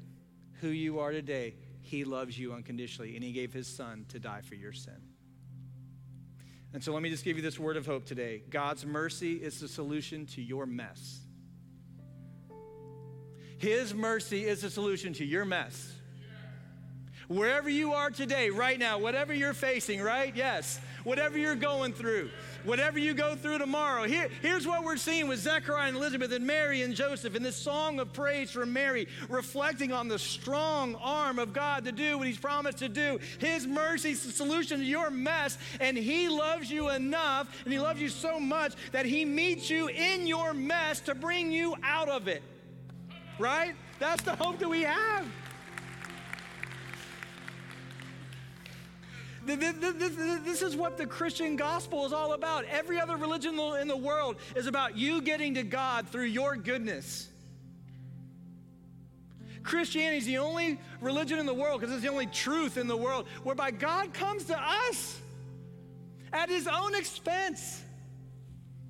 who 0.61 0.67
you 0.67 0.99
are 0.99 1.11
today? 1.11 1.55
He 1.81 2.03
loves 2.03 2.37
you 2.37 2.53
unconditionally, 2.53 3.15
and 3.15 3.23
He 3.23 3.31
gave 3.31 3.51
His 3.51 3.67
Son 3.67 4.05
to 4.09 4.19
die 4.19 4.41
for 4.41 4.53
your 4.53 4.73
sin. 4.73 5.01
And 6.73 6.83
so 6.83 6.93
let 6.93 7.01
me 7.01 7.09
just 7.09 7.25
give 7.25 7.35
you 7.35 7.43
this 7.43 7.59
word 7.59 7.77
of 7.77 7.87
hope 7.87 8.05
today 8.05 8.43
God's 8.49 8.85
mercy 8.85 9.33
is 9.33 9.59
the 9.59 9.67
solution 9.67 10.27
to 10.27 10.41
your 10.41 10.67
mess. 10.67 11.20
His 13.61 13.93
mercy 13.93 14.47
is 14.47 14.61
the 14.61 14.71
solution 14.71 15.13
to 15.13 15.23
your 15.23 15.45
mess. 15.45 15.93
Wherever 17.27 17.69
you 17.69 17.93
are 17.93 18.09
today, 18.09 18.49
right 18.49 18.77
now, 18.77 18.97
whatever 18.97 19.35
you're 19.35 19.53
facing, 19.53 20.01
right? 20.01 20.35
Yes. 20.35 20.79
Whatever 21.03 21.37
you're 21.37 21.55
going 21.55 21.93
through, 21.93 22.31
whatever 22.63 22.97
you 22.97 23.13
go 23.13 23.35
through 23.35 23.59
tomorrow. 23.59 24.03
Here, 24.03 24.29
here's 24.41 24.65
what 24.65 24.83
we're 24.83 24.97
seeing 24.97 25.27
with 25.27 25.39
Zechariah 25.39 25.89
and 25.89 25.97
Elizabeth 25.97 26.31
and 26.31 26.45
Mary 26.45 26.81
and 26.81 26.95
Joseph 26.95 27.35
in 27.35 27.43
this 27.43 27.55
song 27.55 27.99
of 27.99 28.13
praise 28.13 28.49
from 28.49 28.73
Mary, 28.73 29.07
reflecting 29.29 29.91
on 29.91 30.07
the 30.07 30.17
strong 30.17 30.95
arm 30.95 31.37
of 31.37 31.53
God 31.53 31.85
to 31.85 31.91
do 31.91 32.17
what 32.17 32.25
He's 32.25 32.39
promised 32.39 32.79
to 32.79 32.89
do. 32.89 33.19
His 33.37 33.67
mercy 33.67 34.09
is 34.11 34.25
the 34.25 34.31
solution 34.31 34.79
to 34.79 34.85
your 34.85 35.11
mess, 35.11 35.59
and 35.79 35.95
He 35.95 36.29
loves 36.29 36.71
you 36.71 36.89
enough, 36.89 37.47
and 37.63 37.71
He 37.71 37.79
loves 37.79 38.01
you 38.01 38.09
so 38.09 38.39
much 38.39 38.73
that 38.91 39.05
He 39.05 39.23
meets 39.23 39.69
you 39.69 39.87
in 39.87 40.25
your 40.25 40.55
mess 40.55 40.99
to 41.01 41.13
bring 41.13 41.51
you 41.51 41.75
out 41.83 42.09
of 42.09 42.27
it. 42.27 42.41
Right? 43.41 43.73
That's 43.97 44.21
the 44.21 44.35
hope 44.35 44.59
that 44.59 44.69
we 44.69 44.83
have. 44.83 45.25
This 49.43 50.61
is 50.61 50.75
what 50.75 50.99
the 50.99 51.07
Christian 51.07 51.55
gospel 51.55 52.05
is 52.05 52.13
all 52.13 52.33
about. 52.33 52.65
Every 52.65 52.99
other 52.99 53.17
religion 53.17 53.59
in 53.59 53.87
the 53.87 53.97
world 53.97 54.35
is 54.55 54.67
about 54.67 54.95
you 54.95 55.23
getting 55.23 55.55
to 55.55 55.63
God 55.63 56.07
through 56.07 56.25
your 56.25 56.55
goodness. 56.55 57.29
Christianity 59.63 60.17
is 60.17 60.25
the 60.27 60.37
only 60.37 60.79
religion 61.01 61.39
in 61.39 61.47
the 61.47 61.53
world, 61.53 61.81
because 61.81 61.93
it's 61.95 62.03
the 62.03 62.11
only 62.11 62.27
truth 62.27 62.77
in 62.77 62.87
the 62.87 62.97
world, 62.97 63.25
whereby 63.43 63.71
God 63.71 64.13
comes 64.13 64.45
to 64.45 64.59
us 64.59 65.19
at 66.31 66.47
his 66.47 66.67
own 66.67 66.93
expense. 66.93 67.81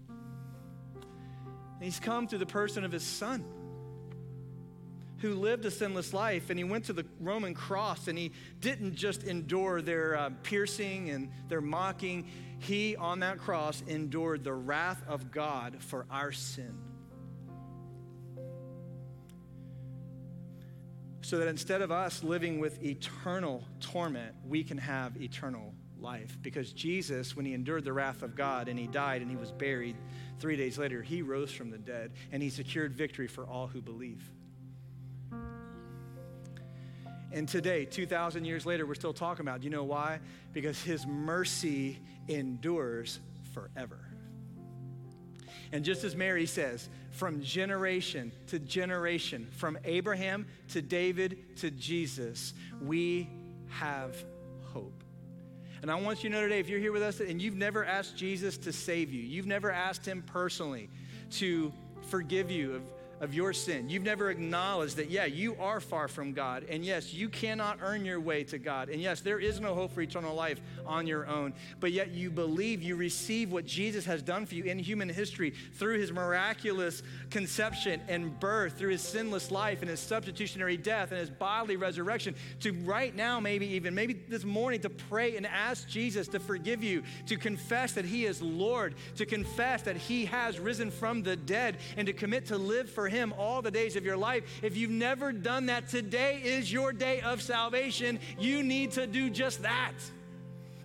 And 0.09 1.83
he's 1.83 2.01
come 2.01 2.27
through 2.27 2.39
the 2.39 2.45
person 2.45 2.83
of 2.83 2.91
his 2.91 3.03
son 3.03 3.45
who 5.21 5.35
lived 5.35 5.65
a 5.65 5.71
sinless 5.71 6.13
life 6.13 6.49
and 6.49 6.57
he 6.57 6.63
went 6.63 6.85
to 6.85 6.93
the 6.93 7.05
Roman 7.19 7.53
cross 7.53 8.07
and 8.07 8.17
he 8.17 8.31
didn't 8.59 8.95
just 8.95 9.23
endure 9.23 9.81
their 9.81 10.17
uh, 10.17 10.29
piercing 10.43 11.11
and 11.11 11.31
their 11.47 11.61
mocking. 11.61 12.27
he 12.59 12.95
on 12.95 13.19
that 13.19 13.37
cross 13.37 13.83
endured 13.87 14.43
the 14.43 14.53
wrath 14.53 15.01
of 15.07 15.31
God 15.31 15.77
for 15.79 16.05
our 16.09 16.31
sin. 16.31 16.75
So 21.21 21.37
that 21.37 21.47
instead 21.47 21.81
of 21.81 21.91
us 21.91 22.23
living 22.23 22.59
with 22.59 22.83
eternal 22.83 23.63
torment, 23.79 24.35
we 24.45 24.63
can 24.63 24.79
have 24.79 25.21
eternal 25.21 25.73
life. 25.99 26.35
Because 26.41 26.73
Jesus, 26.73 27.35
when 27.35 27.45
he 27.45 27.53
endured 27.53 27.85
the 27.85 27.93
wrath 27.93 28.23
of 28.23 28.35
God 28.35 28.67
and 28.67 28.77
he 28.77 28.87
died 28.87 29.21
and 29.21 29.29
he 29.29 29.37
was 29.37 29.51
buried, 29.51 29.95
three 30.39 30.57
days 30.57 30.79
later, 30.79 31.03
he 31.03 31.21
rose 31.21 31.51
from 31.51 31.69
the 31.69 31.77
dead 31.77 32.11
and 32.31 32.41
he 32.41 32.49
secured 32.49 32.95
victory 32.95 33.27
for 33.27 33.45
all 33.45 33.67
who 33.67 33.81
believe. 33.81 34.31
And 37.33 37.47
today, 37.47 37.85
2,000 37.85 38.45
years 38.45 38.65
later, 38.65 38.85
we're 38.85 38.95
still 38.95 39.13
talking 39.13 39.45
about. 39.45 39.61
Do 39.61 39.65
you 39.65 39.71
know 39.71 39.83
why? 39.83 40.19
Because 40.53 40.81
his 40.81 41.07
mercy 41.07 41.99
endures 42.27 43.19
forever. 43.53 43.99
And 45.71 45.85
just 45.85 46.03
as 46.03 46.15
Mary 46.15 46.45
says, 46.45 46.89
from 47.11 47.41
generation 47.41 48.31
to 48.47 48.59
generation, 48.59 49.47
from 49.51 49.77
Abraham 49.85 50.45
to 50.69 50.81
David 50.81 51.57
to 51.57 51.71
Jesus, 51.71 52.53
we 52.81 53.29
have 53.69 54.15
hope. 54.73 55.03
And 55.81 55.89
I 55.89 55.95
want 55.95 56.23
you 56.23 56.29
to 56.29 56.35
know 56.35 56.41
today, 56.41 56.59
if 56.59 56.69
you're 56.69 56.79
here 56.79 56.91
with 56.91 57.01
us 57.01 57.21
and 57.21 57.41
you've 57.41 57.55
never 57.55 57.85
asked 57.85 58.17
Jesus 58.17 58.57
to 58.59 58.73
save 58.73 59.11
you, 59.11 59.21
you've 59.21 59.47
never 59.47 59.71
asked 59.71 60.05
him 60.05 60.21
personally 60.21 60.89
to 61.31 61.71
forgive 62.09 62.51
you 62.51 62.75
of 62.75 62.81
of 63.21 63.33
your 63.33 63.53
sin. 63.53 63.89
You've 63.89 64.03
never 64.03 64.29
acknowledged 64.31 64.97
that, 64.97 65.09
yeah, 65.09 65.25
you 65.25 65.55
are 65.59 65.79
far 65.79 66.07
from 66.07 66.33
God. 66.33 66.65
And 66.69 66.83
yes, 66.83 67.13
you 67.13 67.29
cannot 67.29 67.77
earn 67.81 68.03
your 68.03 68.19
way 68.19 68.43
to 68.45 68.57
God. 68.57 68.89
And 68.89 68.99
yes, 68.99 69.21
there 69.21 69.39
is 69.39 69.59
no 69.59 69.75
hope 69.75 69.93
for 69.93 70.01
eternal 70.01 70.35
life 70.35 70.59
on 70.85 71.05
your 71.05 71.27
own. 71.27 71.53
But 71.79 71.91
yet 71.91 72.11
you 72.11 72.31
believe, 72.31 72.81
you 72.81 72.95
receive 72.95 73.51
what 73.51 73.65
Jesus 73.65 74.05
has 74.05 74.23
done 74.23 74.47
for 74.47 74.55
you 74.55 74.63
in 74.63 74.79
human 74.79 75.07
history 75.07 75.53
through 75.75 75.99
his 75.99 76.11
miraculous 76.11 77.03
conception 77.29 78.01
and 78.07 78.37
birth, 78.39 78.77
through 78.77 78.89
his 78.89 79.01
sinless 79.01 79.51
life 79.51 79.81
and 79.81 79.89
his 79.89 79.99
substitutionary 79.99 80.75
death 80.75 81.11
and 81.11 81.19
his 81.19 81.29
bodily 81.29 81.75
resurrection. 81.75 82.35
To 82.61 82.73
right 82.73 83.15
now, 83.15 83.39
maybe 83.39 83.67
even, 83.67 83.93
maybe 83.93 84.13
this 84.13 84.43
morning, 84.43 84.81
to 84.81 84.89
pray 84.89 85.37
and 85.37 85.45
ask 85.45 85.87
Jesus 85.87 86.27
to 86.29 86.39
forgive 86.39 86.83
you, 86.83 87.03
to 87.27 87.37
confess 87.37 87.93
that 87.93 88.05
he 88.05 88.25
is 88.25 88.41
Lord, 88.41 88.95
to 89.17 89.27
confess 89.27 89.83
that 89.83 89.95
he 89.95 90.25
has 90.25 90.59
risen 90.59 90.89
from 90.89 91.21
the 91.21 91.35
dead, 91.35 91.77
and 91.97 92.07
to 92.07 92.13
commit 92.13 92.47
to 92.47 92.57
live 92.57 92.89
for 92.89 93.10
him 93.11 93.33
all 93.37 93.61
the 93.61 93.69
days 93.69 93.95
of 93.95 94.03
your 94.03 94.17
life. 94.17 94.43
If 94.63 94.75
you've 94.75 94.89
never 94.89 95.31
done 95.31 95.67
that, 95.67 95.87
today 95.87 96.41
is 96.43 96.71
your 96.71 96.91
day 96.91 97.21
of 97.21 97.41
salvation. 97.41 98.19
You 98.39 98.63
need 98.63 98.91
to 98.91 99.05
do 99.05 99.29
just 99.29 99.61
that. 99.61 99.93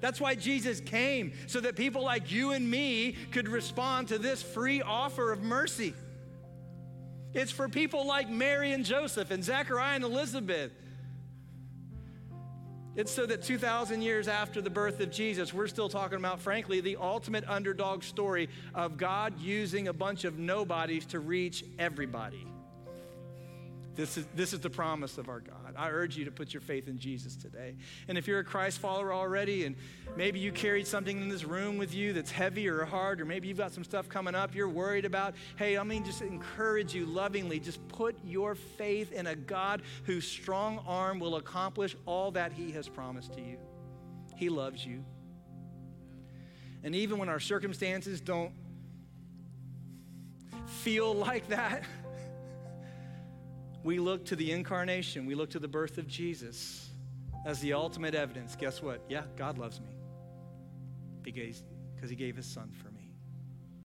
That's 0.00 0.20
why 0.20 0.34
Jesus 0.34 0.80
came, 0.80 1.32
so 1.46 1.60
that 1.60 1.74
people 1.74 2.02
like 2.04 2.30
you 2.30 2.52
and 2.52 2.70
me 2.70 3.16
could 3.32 3.48
respond 3.48 4.08
to 4.08 4.18
this 4.18 4.42
free 4.42 4.82
offer 4.82 5.32
of 5.32 5.42
mercy. 5.42 5.94
It's 7.32 7.50
for 7.50 7.68
people 7.68 8.06
like 8.06 8.28
Mary 8.28 8.72
and 8.72 8.84
Joseph 8.84 9.30
and 9.30 9.42
Zechariah 9.42 9.94
and 9.94 10.04
Elizabeth. 10.04 10.70
It's 12.96 13.12
so 13.12 13.26
that 13.26 13.42
2,000 13.42 14.00
years 14.00 14.26
after 14.26 14.62
the 14.62 14.70
birth 14.70 15.00
of 15.00 15.10
Jesus, 15.10 15.52
we're 15.52 15.66
still 15.66 15.90
talking 15.90 16.16
about, 16.16 16.40
frankly, 16.40 16.80
the 16.80 16.96
ultimate 16.96 17.44
underdog 17.46 18.02
story 18.02 18.48
of 18.74 18.96
God 18.96 19.38
using 19.38 19.88
a 19.88 19.92
bunch 19.92 20.24
of 20.24 20.38
nobodies 20.38 21.04
to 21.06 21.20
reach 21.20 21.62
everybody. 21.78 22.46
This 23.96 24.18
is, 24.18 24.26
this 24.34 24.52
is 24.52 24.60
the 24.60 24.68
promise 24.68 25.16
of 25.16 25.30
our 25.30 25.40
God. 25.40 25.74
I 25.74 25.88
urge 25.88 26.16
you 26.16 26.26
to 26.26 26.30
put 26.30 26.52
your 26.52 26.60
faith 26.60 26.86
in 26.86 26.98
Jesus 26.98 27.34
today. 27.34 27.76
And 28.08 28.18
if 28.18 28.26
you're 28.26 28.40
a 28.40 28.44
Christ 28.44 28.78
follower 28.78 29.12
already, 29.12 29.64
and 29.64 29.74
maybe 30.16 30.38
you 30.38 30.52
carried 30.52 30.86
something 30.86 31.18
in 31.18 31.28
this 31.30 31.44
room 31.44 31.78
with 31.78 31.94
you 31.94 32.12
that's 32.12 32.30
heavy 32.30 32.68
or 32.68 32.84
hard, 32.84 33.22
or 33.22 33.24
maybe 33.24 33.48
you've 33.48 33.56
got 33.56 33.72
some 33.72 33.84
stuff 33.84 34.08
coming 34.08 34.34
up 34.34 34.54
you're 34.54 34.68
worried 34.68 35.04
about, 35.04 35.34
hey, 35.56 35.76
I 35.76 35.82
mean, 35.82 36.04
just 36.04 36.22
encourage 36.22 36.94
you 36.94 37.06
lovingly. 37.06 37.60
Just 37.60 37.86
put 37.88 38.16
your 38.24 38.54
faith 38.54 39.12
in 39.12 39.26
a 39.26 39.34
God 39.34 39.82
whose 40.04 40.26
strong 40.26 40.82
arm 40.86 41.18
will 41.18 41.36
accomplish 41.36 41.96
all 42.06 42.30
that 42.32 42.52
He 42.52 42.72
has 42.72 42.88
promised 42.88 43.34
to 43.34 43.40
you. 43.40 43.58
He 44.36 44.48
loves 44.48 44.84
you. 44.84 45.04
And 46.82 46.94
even 46.94 47.18
when 47.18 47.28
our 47.28 47.40
circumstances 47.40 48.20
don't 48.20 48.52
feel 50.66 51.14
like 51.14 51.48
that, 51.48 51.84
we 53.86 54.00
look 54.00 54.24
to 54.24 54.34
the 54.34 54.50
incarnation, 54.50 55.26
we 55.26 55.36
look 55.36 55.48
to 55.50 55.60
the 55.60 55.68
birth 55.68 55.96
of 55.96 56.08
Jesus 56.08 56.90
as 57.46 57.60
the 57.60 57.72
ultimate 57.72 58.16
evidence. 58.16 58.56
Guess 58.56 58.82
what? 58.82 59.00
Yeah, 59.08 59.22
God 59.36 59.58
loves 59.58 59.80
me 59.80 59.86
because 61.22 62.10
he 62.10 62.16
gave 62.16 62.34
his 62.34 62.46
son 62.46 62.72
for 62.82 62.90
me. 62.90 62.95